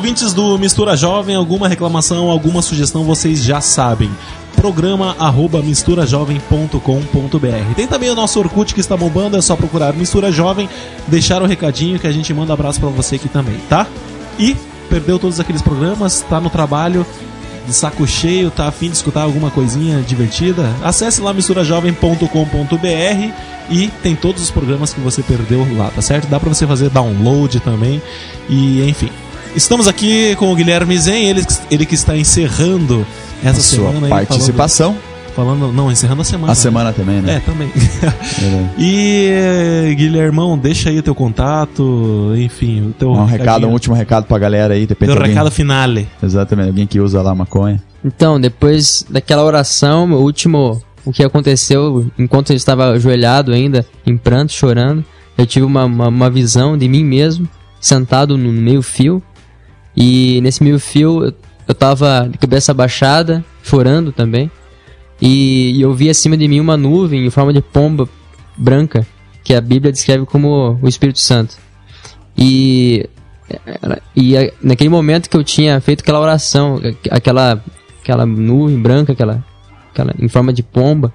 ouvintes 0.04 0.34
do 0.34 0.60
Mistura 0.60 0.98
Jovem, 0.98 1.34
alguma 1.34 1.66
reclamação, 1.66 2.30
alguma 2.30 2.62
sugestão, 2.62 3.06
vocês 3.06 3.42
já 3.42 3.62
sabem. 3.62 4.12
Programa 4.54 5.16
arroba 5.18 5.62
misturajovem.com.br. 5.62 7.74
Tem 7.74 7.88
também 7.88 8.10
o 8.10 8.16
nosso 8.16 8.38
Orkut 8.38 8.74
que 8.74 8.82
está 8.82 8.98
bombando, 8.98 9.38
é 9.38 9.42
só 9.42 9.56
procurar 9.56 9.94
Mistura 9.94 10.30
Jovem, 10.30 10.68
deixar 11.08 11.42
o 11.42 11.46
recadinho 11.46 11.98
que 11.98 12.06
a 12.06 12.12
gente 12.12 12.34
manda 12.34 12.52
abraço 12.52 12.82
pra 12.82 12.90
você 12.90 13.16
aqui 13.16 13.30
também, 13.30 13.56
tá? 13.70 13.88
E 14.38 14.58
perdeu 14.90 15.18
todos 15.18 15.40
aqueles 15.40 15.62
programas, 15.62 16.20
tá 16.20 16.42
no 16.42 16.50
trabalho, 16.50 17.06
de 17.66 17.72
saco 17.72 18.06
cheio, 18.06 18.52
tá 18.52 18.68
afim 18.68 18.90
de 18.90 18.98
escutar 18.98 19.22
alguma 19.22 19.52
coisinha 19.52 20.02
divertida? 20.02 20.70
Acesse 20.84 21.22
lá 21.22 21.34
misturajovem.com.br 21.34 23.32
e 23.70 23.88
tem 24.04 24.18
todos 24.18 24.44
os 24.44 24.52
programas 24.52 24.94
que 24.94 25.00
você 25.00 25.24
perdeu 25.24 25.66
lá, 25.78 25.90
tá 25.96 26.02
certo? 26.02 26.28
Dá 26.28 26.42
pra 26.42 26.50
você 26.50 26.68
fazer 26.68 26.90
download 26.90 27.62
também 27.62 28.02
e 28.50 28.86
enfim. 28.86 29.10
Estamos 29.56 29.88
aqui 29.88 30.36
com 30.38 30.52
o 30.52 30.56
Guilherme 30.56 30.98
Zen, 30.98 31.28
ele, 31.28 31.46
ele 31.70 31.86
que 31.86 31.94
está 31.94 32.18
encerrando 32.18 33.06
essa 33.44 33.62
Sua 33.62 33.88
semana 33.92 34.08
aí, 34.08 34.10
participação. 34.10 34.96
Falando, 35.36 35.60
falando, 35.60 35.74
não, 35.76 35.92
encerrando 35.92 36.22
a 36.22 36.26
semana. 36.26 36.52
A 36.52 36.56
semana 36.56 36.94
também, 36.94 37.18
É, 37.20 37.22
né? 37.22 37.42
também. 37.46 37.68
Verdade. 37.74 38.70
e 38.80 39.94
Guilhermão, 39.96 40.58
deixa 40.58 40.90
aí 40.90 40.98
o 41.00 41.04
teu 41.04 41.14
contato, 41.14 42.34
enfim, 42.36 42.88
o 42.90 42.94
teu 42.94 43.12
Um 43.12 43.26
recado, 43.26 43.68
um 43.68 43.72
último 43.72 43.96
recado 43.96 44.26
pra 44.26 44.38
galera 44.40 44.74
aí, 44.74 44.86
depende 44.88 45.12
teu 45.12 45.20
alguém. 45.22 45.34
recado 45.36 45.52
finale. 45.52 46.08
Exatamente, 46.22 46.70
alguém 46.70 46.88
que 46.88 47.00
usa 47.00 47.22
lá 47.22 47.34
maconha. 47.36 47.82
Então, 48.04 48.40
depois 48.42 49.06
daquela 49.10 49.44
oração, 49.44 50.12
o 50.12 50.22
último, 50.22 50.82
o 51.06 51.12
que 51.12 51.24
aconteceu 51.24 52.08
enquanto 52.18 52.50
eu 52.52 52.56
estava 52.56 52.92
ajoelhado 52.92 53.52
ainda, 53.54 53.86
em 54.06 54.18
pranto, 54.18 54.52
chorando, 54.52 55.04
eu 55.38 55.46
tive 55.46 55.66
uma, 55.66 55.86
uma, 55.86 56.08
uma 56.10 56.30
visão 56.30 56.78
de 56.78 56.88
mim 56.88 57.04
mesmo, 57.04 57.48
sentado 57.80 58.38
no 58.38 58.52
meio 58.52 58.82
fio, 58.84 59.22
e 59.96 60.40
nesse 60.42 60.64
meio 60.64 60.80
fio 60.80 61.26
eu, 61.26 61.34
eu 61.68 61.74
tava 61.76 62.28
de 62.32 62.38
cabeça 62.38 62.74
baixada, 62.74 63.44
chorando 63.64 64.12
também, 64.12 64.50
e, 65.22 65.72
e 65.78 65.82
eu 65.82 65.94
vi 65.94 66.10
acima 66.10 66.36
de 66.36 66.48
mim 66.48 66.60
uma 66.60 66.76
nuvem 66.76 67.26
em 67.26 67.30
forma 67.30 67.54
de 67.54 67.62
pomba 67.62 68.08
branca, 68.58 69.06
que 69.44 69.54
a 69.54 69.62
Bíblia 69.62 69.92
descreve 69.92 70.26
como 70.26 70.78
o 70.82 70.88
Espírito 70.88 71.20
Santo. 71.20 71.56
E 72.38 73.08
e 74.16 74.36
a- 74.38 74.52
naquele 74.62 74.90
momento 74.90 75.30
que 75.30 75.38
eu 75.38 75.44
tinha 75.44 75.80
feito 75.80 76.02
aquela 76.02 76.20
oração, 76.20 76.80
aquela, 77.12 77.64
aquela 78.02 78.26
nuvem 78.26 78.80
branca, 78.80 79.12
aquela, 79.14 79.46
aquela 79.92 80.14
em 80.20 80.28
forma 80.28 80.52
de 80.52 80.64
pomba, 80.64 81.14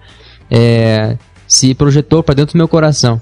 é, 0.51 1.17
se 1.47 1.75
projetou 1.75 2.23
para 2.23 2.35
dentro 2.35 2.53
do 2.55 2.59
meu 2.59 2.69
coração. 2.69 3.21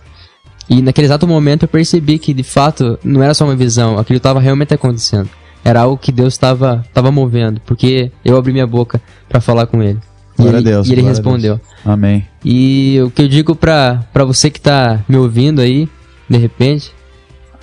E 0.69 0.83
naquele 0.83 1.07
exato 1.07 1.27
momento 1.27 1.63
eu 1.63 1.69
percebi 1.69 2.19
que 2.19 2.35
de 2.35 2.43
fato 2.43 2.99
não 3.03 3.23
era 3.23 3.33
só 3.33 3.45
uma 3.45 3.55
visão, 3.57 3.99
aquilo 3.99 4.17
estava 4.19 4.41
realmente 4.41 4.75
acontecendo. 4.75 5.31
Era 5.65 5.81
algo 5.81 5.99
que 5.99 6.13
Deus 6.13 6.35
estava 6.35 6.85
estava 6.87 7.11
movendo, 7.11 7.61
porque 7.67 8.13
eu 8.25 8.37
abri 8.37 8.53
minha 8.53 8.67
boca 8.67 9.01
para 9.29 9.41
falar 9.41 9.67
com 9.67 9.83
ele. 9.83 9.99
E 10.39 10.43
Glória 10.43 10.59
a 10.59 10.61
ele, 10.61 10.71
Deus, 10.71 10.89
e 10.89 10.93
ele 10.93 11.03
respondeu. 11.03 11.61
Amém. 11.85 12.27
E 12.45 13.01
o 13.05 13.11
que 13.11 13.23
eu 13.23 13.29
digo 13.29 13.57
pra, 13.57 14.05
pra 14.13 14.25
você 14.25 14.51
que 14.51 14.61
tá 14.61 15.03
me 15.09 15.17
ouvindo 15.17 15.61
aí, 15.61 15.89
de 16.29 16.37
repente, 16.37 16.93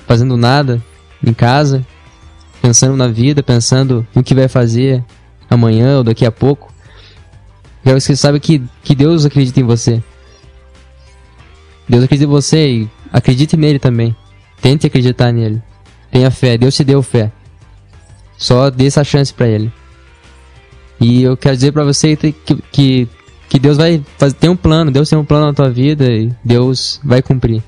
fazendo 0.06 0.36
nada, 0.36 0.82
em 1.26 1.34
casa, 1.34 1.86
pensando 2.62 2.98
na 2.98 3.08
vida, 3.08 3.42
pensando 3.42 4.06
no 4.14 4.24
que 4.24 4.36
vai 4.36 4.48
fazer 4.48 5.04
amanhã 5.50 5.98
ou 5.98 6.04
daqui 6.04 6.26
a 6.26 6.32
pouco, 6.32 6.74
quero 7.84 7.98
que 7.98 8.02
você 8.02 8.16
saiba 8.16 8.40
que, 8.40 8.62
que 8.84 8.96
Deus 8.96 9.26
acredita 9.26 9.60
em 9.60 9.64
você. 9.64 10.02
Deus 11.88 12.04
acredita 12.04 12.26
em 12.26 12.32
você 12.32 12.68
e 12.70 12.90
acredite 13.12 13.56
nele 13.56 13.80
também. 13.80 14.16
Tente 14.62 14.88
acreditar 14.88 15.32
nele. 15.32 15.62
Tenha 16.12 16.32
fé, 16.32 16.58
Deus 16.58 16.76
te 16.76 16.84
deu 16.84 17.02
fé. 17.02 17.32
Só 18.38 18.70
dê 18.70 18.88
essa 18.88 19.04
chance 19.04 19.34
pra 19.34 19.48
ele. 19.48 19.72
E 21.00 21.24
eu 21.24 21.36
quero 21.36 21.56
dizer 21.56 21.72
pra 21.72 21.84
você 21.84 22.16
que, 22.16 22.34
que, 22.72 23.08
que 23.50 23.60
Deus 23.60 23.78
vai 23.78 24.04
fazer, 24.18 24.36
tem 24.36 24.50
um 24.50 24.56
plano, 24.56 24.92
Deus 24.92 25.10
tem 25.10 25.18
um 25.18 25.26
plano 25.26 25.48
na 25.48 25.54
tua 25.54 25.70
vida 25.70 26.06
e 26.06 26.32
Deus 26.44 27.00
vai 27.04 27.22
cumprir. 27.22 27.62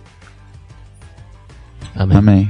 Amém. 1.95 2.17
Amém. 2.17 2.49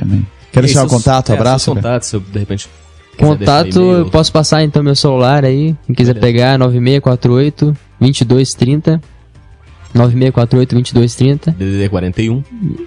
Amém. 0.00 0.26
Quer 0.52 0.62
deixar 0.62 0.84
o 0.84 0.88
contato, 0.88 1.32
é, 1.32 1.34
abraço? 1.34 1.74
contatos, 1.74 2.08
se 2.08 2.16
eu, 2.16 2.20
de 2.20 2.38
repente. 2.38 2.68
Contato, 3.18 3.80
eu 3.80 4.10
posso 4.10 4.32
passar 4.32 4.62
então 4.62 4.82
meu 4.82 4.94
celular 4.94 5.44
aí, 5.44 5.76
quem 5.86 5.94
quiser 5.94 6.14
Beleza. 6.14 6.32
pegar, 6.32 6.58
9648 6.58 7.76
2230. 8.00 9.00
9648 9.94 10.74
2230. 10.74 11.50
DDD 11.52 11.88
41. 11.88 12.42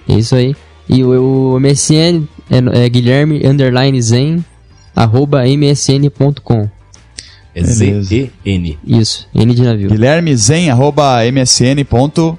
É 0.08 0.14
isso 0.14 0.34
aí. 0.34 0.56
E 0.88 1.02
o, 1.02 1.54
o 1.54 1.60
MSN 1.60 2.26
é, 2.50 2.84
é 2.84 2.88
Guilherme 2.88 3.46
underline 3.46 4.00
zen 4.00 4.44
arroba 4.94 5.46
msn.com. 5.46 6.68
É. 7.54 7.62
Z-E-N. 7.64 8.78
Isso, 8.86 9.26
N 9.34 9.54
de 9.54 9.62
navio. 9.62 9.88
Guilherme 9.88 10.36
Zen, 10.36 10.70
arroba 10.70 11.24
msn.com. 11.24 12.36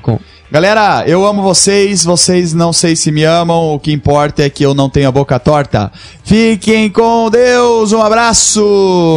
Com. 0.00 0.20
Galera, 0.50 1.04
eu 1.06 1.26
amo 1.26 1.42
vocês, 1.42 2.02
vocês 2.02 2.54
não 2.54 2.72
sei 2.72 2.96
se 2.96 3.12
me 3.12 3.22
amam, 3.22 3.74
o 3.74 3.78
que 3.78 3.92
importa 3.92 4.42
é 4.42 4.48
que 4.48 4.64
eu 4.64 4.72
não 4.72 4.88
tenho 4.88 5.06
a 5.06 5.12
boca 5.12 5.38
torta. 5.38 5.92
Fiquem 6.24 6.88
com 6.88 7.28
Deus, 7.28 7.92
um 7.92 8.00
abraço! 8.00 8.64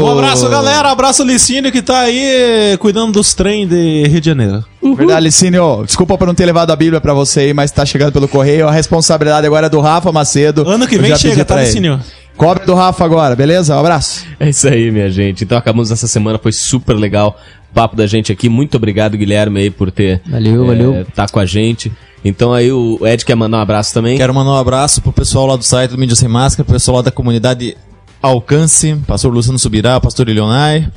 Um 0.03 0.11
abraço, 0.11 0.49
galera. 0.49 0.91
Abraço, 0.91 1.23
Licínio, 1.23 1.71
que 1.71 1.81
tá 1.81 2.01
aí 2.01 2.77
cuidando 2.81 3.13
dos 3.13 3.33
trem 3.33 3.65
de 3.65 4.03
Rio 4.09 4.19
de 4.19 4.25
Janeiro. 4.25 4.65
Verdade, 4.83 5.23
Licínio, 5.23 5.85
desculpa 5.85 6.17
por 6.17 6.27
não 6.27 6.35
ter 6.35 6.45
levado 6.45 6.69
a 6.71 6.75
Bíblia 6.75 6.99
pra 6.99 7.13
você 7.13 7.39
aí, 7.39 7.53
mas 7.53 7.71
tá 7.71 7.85
chegando 7.85 8.11
pelo 8.11 8.27
correio. 8.27 8.67
A 8.67 8.71
responsabilidade 8.71 9.47
agora 9.47 9.67
é 9.67 9.69
do 9.69 9.79
Rafa 9.79 10.11
Macedo. 10.11 10.67
Ano 10.67 10.85
que 10.85 10.97
vem 10.97 11.15
chega, 11.15 11.45
tá. 11.45 11.61
Licínio? 11.61 11.97
Cobre 12.35 12.65
do 12.65 12.73
Rafa 12.73 13.05
agora, 13.05 13.37
beleza? 13.37 13.73
Um 13.75 13.79
abraço. 13.79 14.25
É 14.37 14.49
isso 14.49 14.67
aí, 14.67 14.91
minha 14.91 15.09
gente. 15.09 15.45
Então 15.45 15.57
acabamos 15.57 15.91
essa 15.91 16.07
semana, 16.07 16.37
foi 16.37 16.51
super 16.51 16.95
legal 16.95 17.37
papo 17.73 17.95
da 17.95 18.07
gente 18.07 18.31
aqui. 18.31 18.49
Muito 18.49 18.75
obrigado, 18.75 19.17
Guilherme, 19.17 19.59
aí, 19.61 19.69
por 19.69 19.91
ter 19.91 20.21
Valeu, 20.27 20.63
é, 20.63 20.67
valeu. 20.67 21.07
tá 21.15 21.27
com 21.27 21.39
a 21.39 21.45
gente. 21.45 21.91
Então 22.23 22.53
aí 22.53 22.71
o 22.71 22.99
Ed 23.05 23.25
quer 23.25 23.35
mandar 23.35 23.57
um 23.57 23.61
abraço 23.61 23.93
também. 23.93 24.17
Quero 24.17 24.33
mandar 24.33 24.51
um 24.51 24.57
abraço 24.57 25.01
pro 25.01 25.11
pessoal 25.11 25.47
lá 25.47 25.55
do 25.55 25.63
site 25.63 25.91
do 25.91 25.97
Mídia 25.97 26.15
Sem 26.15 26.29
Máscara, 26.29 26.63
pro 26.63 26.73
pessoal 26.73 26.97
lá 26.97 27.03
da 27.03 27.11
comunidade 27.11 27.75
Alcance, 28.21 28.95
pastor 29.07 29.33
Luciano 29.33 29.57
Subirá, 29.57 29.99
pastor 29.99 30.29
Ilionai. 30.29 30.87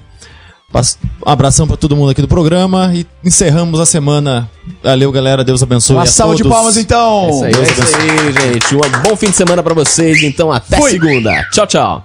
Um 1.25 1.31
abração 1.31 1.69
pra 1.69 1.77
todo 1.77 1.95
mundo 1.95 2.11
aqui 2.11 2.21
do 2.21 2.27
programa 2.27 2.91
e 2.93 3.07
encerramos 3.25 3.79
a 3.79 3.87
semana. 3.87 4.51
Valeu, 4.83 5.13
galera. 5.13 5.45
Deus 5.45 5.63
abençoe. 5.63 5.95
Uma 5.95 6.03
a 6.03 6.07
salva 6.07 6.35
de 6.35 6.43
palmas 6.43 6.77
então. 6.77 7.29
É 7.29 7.31
isso 7.31 7.45
aí, 7.45 7.53
é 7.55 7.63
isso 7.73 7.97
aí, 7.97 8.53
gente. 8.53 8.77
Um 8.77 9.03
bom 9.03 9.17
fim 9.17 9.31
de 9.31 9.37
semana 9.37 9.63
pra 9.63 9.73
vocês. 9.73 10.23
Então 10.25 10.51
até 10.51 10.77
Fui. 10.77 10.91
segunda. 10.91 11.49
Tchau, 11.53 11.67
tchau. 11.67 12.05